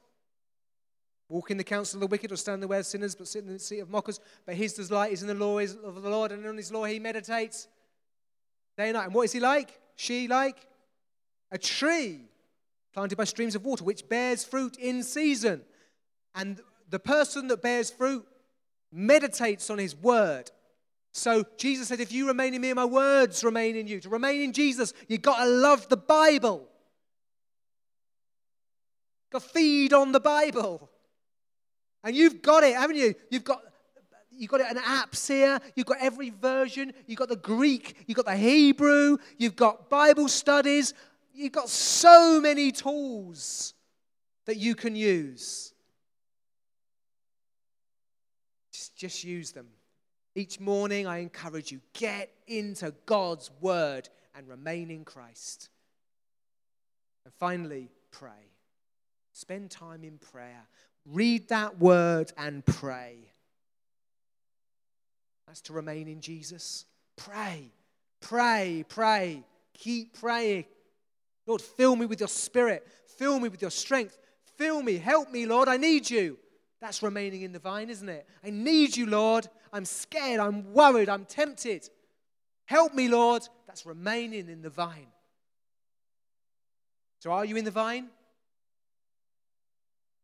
Walk 1.29 1.51
in 1.51 1.57
the 1.57 1.63
counsel 1.63 1.97
of 1.97 2.01
the 2.01 2.07
wicked 2.07 2.31
or 2.31 2.35
stand 2.35 2.55
in 2.55 2.61
the 2.61 2.67
way 2.67 2.79
of 2.79 2.87
sinners, 2.87 3.13
but 3.13 3.27
sit 3.27 3.43
in 3.43 3.53
the 3.53 3.59
seat 3.59 3.79
of 3.79 3.89
mockers. 3.89 4.19
But 4.47 4.55
his 4.55 4.73
delight 4.73 5.13
is 5.13 5.21
in 5.21 5.27
the 5.27 5.35
law 5.35 5.59
of 5.59 6.01
the 6.01 6.09
Lord, 6.09 6.31
and 6.31 6.45
on 6.45 6.57
his 6.57 6.71
law 6.71 6.85
he 6.85 6.99
meditates 6.99 7.67
day 8.75 8.89
and 8.89 8.93
night. 8.93 9.05
And 9.05 9.13
what 9.13 9.23
is 9.23 9.31
he 9.31 9.39
like? 9.39 9.79
She 9.95 10.27
like? 10.27 10.57
A 11.51 11.57
tree 11.57 12.21
planted 12.93 13.15
by 13.15 13.25
streams 13.25 13.53
of 13.53 13.63
water, 13.63 13.83
which 13.83 14.09
bears 14.09 14.43
fruit 14.43 14.75
in 14.77 15.03
season. 15.03 15.61
And 16.33 16.59
the 16.89 16.99
person 16.99 17.47
that 17.47 17.61
bears 17.61 17.91
fruit 17.91 18.25
meditates 18.91 19.69
on 19.69 19.77
his 19.77 19.95
word. 19.95 20.49
So 21.11 21.43
Jesus 21.57 21.89
said, 21.89 21.99
If 21.99 22.11
you 22.11 22.27
remain 22.27 22.55
in 22.55 22.61
me 22.61 22.69
and 22.69 22.75
my 22.75 22.85
words 22.85 23.43
remain 23.43 23.75
in 23.75 23.87
you, 23.87 23.99
to 23.99 24.09
remain 24.09 24.41
in 24.41 24.53
Jesus, 24.53 24.93
you've 25.07 25.21
got 25.21 25.43
to 25.43 25.49
love 25.49 25.87
the 25.89 25.97
Bible. 25.97 26.67
Got 29.31 29.43
to 29.43 29.49
feed 29.49 29.93
on 29.93 30.11
the 30.11 30.19
Bible. 30.19 30.89
And 32.03 32.15
you've 32.15 32.41
got 32.41 32.63
it, 32.63 32.75
haven't 32.75 32.95
you? 32.95 33.13
You've 33.29 33.43
got 33.43 33.61
you've 34.31 34.49
got 34.49 34.61
it 34.61 34.67
an 34.69 34.77
apps 34.77 35.27
here, 35.27 35.59
you've 35.75 35.85
got 35.85 35.97
every 35.99 36.29
version, 36.29 36.93
you've 37.07 37.19
got 37.19 37.27
the 37.27 37.35
Greek, 37.35 37.95
you've 38.07 38.15
got 38.15 38.25
the 38.25 38.37
Hebrew, 38.37 39.17
you've 39.37 39.57
got 39.57 39.89
Bible 39.89 40.29
studies, 40.29 40.93
you've 41.33 41.51
got 41.51 41.67
so 41.67 42.39
many 42.39 42.71
tools 42.71 43.73
that 44.45 44.55
you 44.55 44.75
can 44.75 44.95
use. 44.95 45.73
Just, 48.71 48.95
just 48.95 49.23
use 49.25 49.51
them. 49.51 49.67
Each 50.35 50.59
morning, 50.59 51.05
I 51.05 51.17
encourage 51.17 51.71
you 51.71 51.81
get 51.93 52.31
into 52.47 52.93
God's 53.05 53.51
word 53.59 54.07
and 54.35 54.47
remain 54.47 54.89
in 54.89 55.03
Christ. 55.03 55.69
And 57.25 57.33
finally, 57.33 57.89
pray. 58.11 58.53
Spend 59.33 59.69
time 59.69 60.03
in 60.03 60.17
prayer. 60.17 60.67
Read 61.05 61.49
that 61.49 61.79
word 61.79 62.31
and 62.37 62.65
pray. 62.65 63.31
That's 65.47 65.61
to 65.61 65.73
remain 65.73 66.07
in 66.07 66.21
Jesus. 66.21 66.85
Pray, 67.15 67.71
pray, 68.21 68.85
pray. 68.87 69.43
Keep 69.73 70.19
praying. 70.19 70.65
Lord, 71.47 71.61
fill 71.61 71.95
me 71.95 72.05
with 72.05 72.19
your 72.19 72.29
spirit. 72.29 72.87
Fill 73.17 73.39
me 73.39 73.49
with 73.49 73.61
your 73.61 73.71
strength. 73.71 74.17
Fill 74.57 74.83
me. 74.83 74.97
Help 74.97 75.31
me, 75.31 75.45
Lord. 75.45 75.67
I 75.67 75.77
need 75.77 76.09
you. 76.09 76.37
That's 76.81 77.01
remaining 77.01 77.41
in 77.41 77.51
the 77.51 77.59
vine, 77.59 77.89
isn't 77.89 78.07
it? 78.07 78.27
I 78.43 78.51
need 78.51 78.95
you, 78.95 79.05
Lord. 79.05 79.47
I'm 79.73 79.85
scared. 79.85 80.39
I'm 80.39 80.73
worried. 80.73 81.09
I'm 81.09 81.25
tempted. 81.25 81.89
Help 82.65 82.93
me, 82.93 83.07
Lord. 83.07 83.41
That's 83.67 83.85
remaining 83.85 84.47
in 84.49 84.61
the 84.61 84.69
vine. 84.69 85.07
So, 87.19 87.31
are 87.31 87.43
you 87.43 87.57
in 87.57 87.65
the 87.65 87.71
vine? 87.71 88.09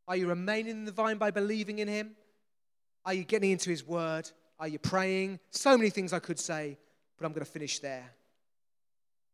Are 0.08 0.16
you 0.16 0.28
remaining 0.28 0.72
in 0.72 0.86
the 0.86 0.92
vine 0.92 1.18
by 1.18 1.32
believing 1.32 1.80
in 1.80 1.88
Him? 1.88 2.16
Are 3.06 3.14
you 3.14 3.24
getting 3.24 3.52
into 3.52 3.70
His 3.70 3.86
Word? 3.86 4.30
Are 4.60 4.68
you 4.68 4.80
praying? 4.80 5.40
So 5.50 5.78
many 5.78 5.90
things 5.90 6.14
I 6.14 6.20
could 6.20 6.40
say, 6.40 6.78
but 7.18 7.26
I'm 7.26 7.34
going 7.34 7.46
to 7.46 7.52
finish 7.52 7.80
there. 7.80 8.12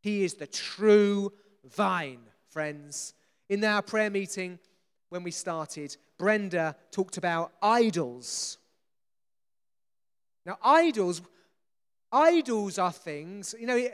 He 0.01 0.23
is 0.23 0.33
the 0.33 0.47
true 0.47 1.31
vine, 1.65 2.21
friends. 2.49 3.13
In 3.49 3.63
our 3.63 3.81
prayer 3.81 4.09
meeting, 4.09 4.59
when 5.09 5.23
we 5.23 5.31
started, 5.31 5.95
Brenda 6.17 6.75
talked 6.89 7.17
about 7.17 7.51
idols. 7.61 8.57
Now, 10.45 10.57
idols, 10.63 11.21
idols 12.11 12.79
are 12.79 12.91
things, 12.91 13.53
you 13.59 13.67
know, 13.67 13.87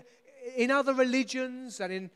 in 0.55 0.71
other 0.71 0.93
religions 0.93 1.79
and 1.81 1.91
in 1.91 2.09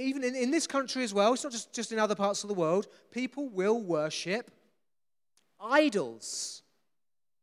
even 0.00 0.24
in, 0.24 0.34
in 0.34 0.50
this 0.50 0.66
country 0.66 1.04
as 1.04 1.12
well, 1.12 1.32
it's 1.32 1.44
not 1.44 1.52
just, 1.52 1.72
just 1.72 1.92
in 1.92 1.98
other 1.98 2.14
parts 2.14 2.42
of 2.42 2.48
the 2.48 2.54
world, 2.54 2.88
people 3.10 3.48
will 3.48 3.80
worship 3.80 4.50
idols. 5.60 6.62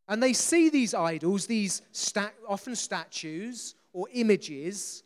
And 0.07 0.23
they 0.23 0.33
see 0.33 0.69
these 0.69 0.93
idols, 0.93 1.45
these 1.45 1.81
stat, 1.91 2.33
often 2.47 2.75
statues 2.75 3.75
or 3.93 4.07
images, 4.13 5.03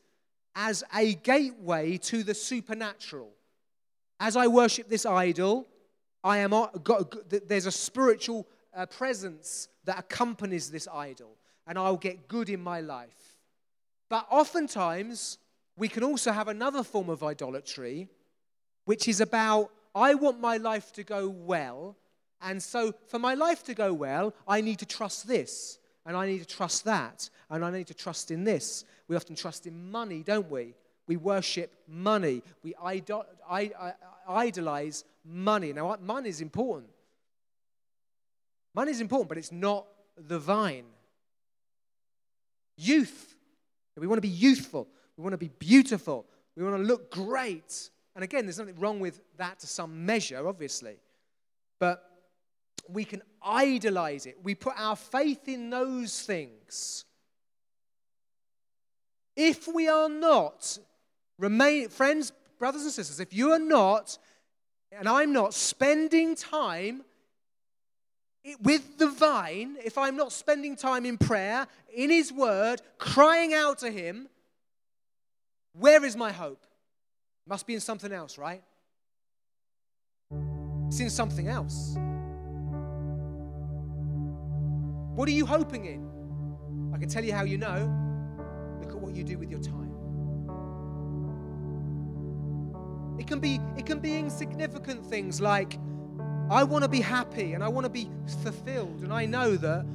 as 0.56 0.84
a 0.96 1.16
gateway 1.16 1.98
to 1.98 2.24
the 2.24 2.34
supernatural. 2.34 3.32
As 4.20 4.36
I 4.36 4.48
worship 4.48 4.90
this 4.90 5.06
idol, 5.06 5.68
I 6.24 6.40
am 6.40 6.52
got, 6.84 7.16
there's 7.48 7.66
a 7.66 7.72
spiritual 7.72 8.48
uh, 8.76 8.86
presence 8.86 9.70
that 9.86 9.98
accompanies 9.98 10.70
this 10.70 10.88
idol, 10.94 11.36
and 11.66 11.80
I'll 11.80 11.98
get 11.98 12.28
good 12.28 12.50
in 12.50 12.62
my 12.62 12.82
life. 12.82 13.38
But 14.10 14.28
oftentimes, 14.30 15.40
we 15.78 15.88
can 15.88 16.04
also 16.04 16.32
have 16.32 16.48
another 16.48 16.84
form 16.84 17.10
of 17.10 17.24
idolatry, 17.24 18.08
which 18.86 19.08
is 19.08 19.22
about, 19.22 19.72
I 19.96 20.16
want 20.16 20.40
my 20.40 20.58
life 20.58 20.92
to 20.94 21.04
go 21.04 21.30
well. 21.30 21.98
And 22.42 22.62
so, 22.62 22.94
for 23.08 23.20
my 23.20 23.36
life 23.36 23.64
to 23.66 23.74
go 23.74 23.94
well, 23.94 24.34
I 24.48 24.62
need 24.62 24.80
to 24.80 24.86
trust 24.86 25.28
this, 25.28 25.80
and 26.06 26.18
I 26.18 26.26
need 26.26 26.40
to 26.40 26.48
trust 26.48 26.86
that, 26.86 27.30
and 27.50 27.64
I 27.64 27.70
need 27.72 27.88
to 27.88 27.94
trust 27.94 28.32
in 28.32 28.44
this. 28.44 28.86
We 29.08 29.16
often 29.16 29.36
trust 29.36 29.68
in 29.68 29.92
money, 29.92 30.24
don't 30.24 30.50
we? 30.50 30.74
We 31.08 31.18
worship 31.18 31.72
money. 31.88 32.42
We 32.64 32.74
idol- 32.82 33.26
idolize 34.28 35.04
money. 35.24 35.74
Now, 35.74 35.98
money 36.02 36.30
is 36.30 36.42
important. 36.42 36.90
Money 38.74 38.92
is 38.92 39.02
important, 39.02 39.30
but 39.30 39.38
it's 39.38 39.52
not 39.52 39.86
the 40.18 40.40
vine. 40.40 40.86
Youth. 42.78 43.36
We 43.98 44.08
want 44.08 44.18
to 44.18 44.28
be 44.28 44.34
youthful. 44.34 44.88
We 45.18 45.24
want 45.24 45.34
to 45.34 45.38
be 45.38 45.52
beautiful. 45.60 46.26
We 46.56 46.64
want 46.64 46.78
to 46.78 46.84
look 46.84 47.12
great. 47.12 47.90
And 48.16 48.24
again, 48.24 48.46
there's 48.46 48.60
nothing 48.60 48.80
wrong 48.80 49.00
with 49.00 49.22
that 49.38 49.60
to 49.60 49.68
some 49.68 50.06
measure, 50.06 50.48
obviously. 50.48 50.98
But 51.80 52.04
we 52.90 53.06
can 53.06 53.22
idolize 53.42 54.26
it. 54.26 54.38
We 54.44 54.56
put 54.56 54.74
our 54.78 54.96
faith 54.96 55.48
in 55.48 55.70
those 55.70 56.22
things. 56.22 57.06
If 59.36 59.68
we 59.68 59.88
are 59.88 60.10
not, 60.10 60.78
remain, 61.38 61.90
friends, 61.90 62.32
brothers 62.60 62.84
and 62.84 62.92
sisters, 62.92 63.20
if 63.20 63.34
you 63.34 63.52
are 63.52 63.60
not, 63.60 64.18
and 64.92 65.08
I'm 65.08 65.32
not, 65.32 65.54
spending 65.54 66.36
time 66.36 67.04
with 68.62 68.98
the 68.98 69.10
vine, 69.10 69.78
if 69.84 69.98
I'm 69.98 70.18
not 70.18 70.32
spending 70.32 70.76
time 70.76 71.06
in 71.06 71.18
prayer, 71.18 71.68
in 71.94 72.10
His 72.10 72.32
Word, 72.32 72.82
crying 72.98 73.54
out 73.54 73.80
to 73.80 73.92
Him, 73.92 74.28
where 75.74 76.04
is 76.04 76.16
my 76.16 76.32
hope? 76.32 76.66
Must 77.48 77.66
be 77.66 77.74
in 77.74 77.80
something 77.80 78.12
else, 78.12 78.38
right? 78.38 78.62
It's 80.88 81.00
in 81.00 81.10
something 81.10 81.48
else. 81.48 81.96
What 85.16 85.28
are 85.28 85.32
you 85.32 85.46
hoping 85.46 85.86
in? 85.86 86.92
I 86.94 86.98
can 86.98 87.10
tell 87.10 87.24
you 87.24 87.34
how 87.34 87.44
you 87.44 87.58
know. 87.58 87.90
Look 88.82 88.92
at 88.92 88.98
what 88.98 89.14
you 89.14 89.24
do 89.24 89.38
with 89.38 89.50
your 89.50 89.60
time. 89.60 89.92
It 93.20 93.28
can 93.28 93.40
be, 93.40 93.60
it 93.78 93.86
can 93.86 94.00
be 94.00 94.18
insignificant 94.18 95.06
things 95.06 95.40
like, 95.40 95.78
I 96.50 96.64
want 96.64 96.84
to 96.84 96.90
be 96.90 97.02
happy 97.02 97.54
and 97.54 97.64
I 97.64 97.70
want 97.70 97.86
to 97.86 97.90
be 97.90 98.10
fulfilled. 98.44 99.02
And 99.04 99.14
I 99.14 99.26
know 99.26 99.56
that 99.56 99.86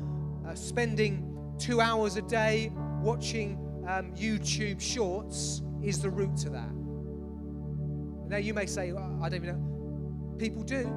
uh, 0.47 0.55
spending 0.55 1.55
two 1.59 1.81
hours 1.81 2.17
a 2.17 2.23
day 2.23 2.73
watching 3.03 3.59
um, 3.87 4.13
YouTube 4.15 4.81
shorts 4.81 5.63
is 5.87 6.01
the 6.01 6.11
root 6.11 6.37
to 6.37 6.51
that. 6.51 6.75
Now 8.29 8.39
you 8.39 8.53
may 8.53 8.67
say, 8.67 8.91
I 8.91 9.29
don't 9.29 9.35
even 9.35 9.49
know. 9.49 10.37
People 10.37 10.63
do. 10.63 10.93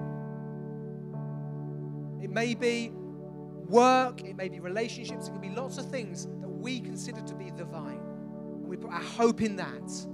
It 2.22 2.32
may 2.32 2.56
be 2.56 2.92
work, 2.92 4.22
it 4.24 4.36
may 4.36 4.50
be 4.50 4.60
relationships, 4.60 5.28
it 5.28 5.32
can 5.32 5.42
be 5.42 5.50
lots 5.50 5.78
of 5.78 5.90
things 5.92 6.26
that 6.42 6.50
we 6.50 6.80
consider 6.80 7.22
to 7.22 7.36
be 7.36 7.52
the 7.52 7.66
vine. 7.66 8.02
We 8.68 8.78
put 8.78 8.92
our 8.92 9.00
hope 9.00 9.42
in 9.42 9.56
that. 9.58 10.08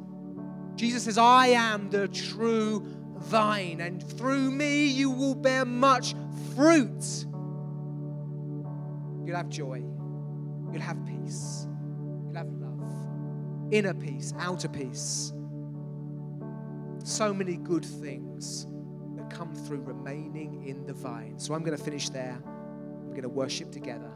Jesus 0.76 1.04
says, 1.04 1.18
I 1.18 1.48
am 1.48 1.90
the 1.90 2.10
true 2.10 2.86
vine, 3.18 3.80
and 3.80 4.04
through 4.18 4.52
me 4.52 4.86
you 4.86 5.10
will 5.10 5.36
bear 5.36 5.64
much 5.64 6.16
fruit. 6.54 7.26
You'll 9.26 9.38
have 9.38 9.48
joy, 9.50 9.84
you'll 10.72 10.82
have 10.82 10.98
peace, 11.06 11.66
you'll 12.28 12.36
have 12.36 12.50
love, 12.50 12.65
inner 13.72 13.94
peace, 13.94 14.34
outer 14.40 14.68
peace. 14.68 15.34
So 17.04 17.34
many 17.34 17.58
good 17.58 17.86
things 17.86 18.68
that 19.16 19.30
come 19.30 19.54
through 19.54 19.82
remaining 19.82 20.66
in 20.68 20.86
the 20.86 20.94
vine. 20.94 21.38
So 21.38 21.54
I'm 21.54 21.64
going 21.64 21.78
to 21.78 21.84
finish 21.84 22.10
there. 22.10 22.38
We're 22.44 23.12
going 23.12 23.24
to 23.24 23.30
worship 23.30 23.72
together. 23.72 24.12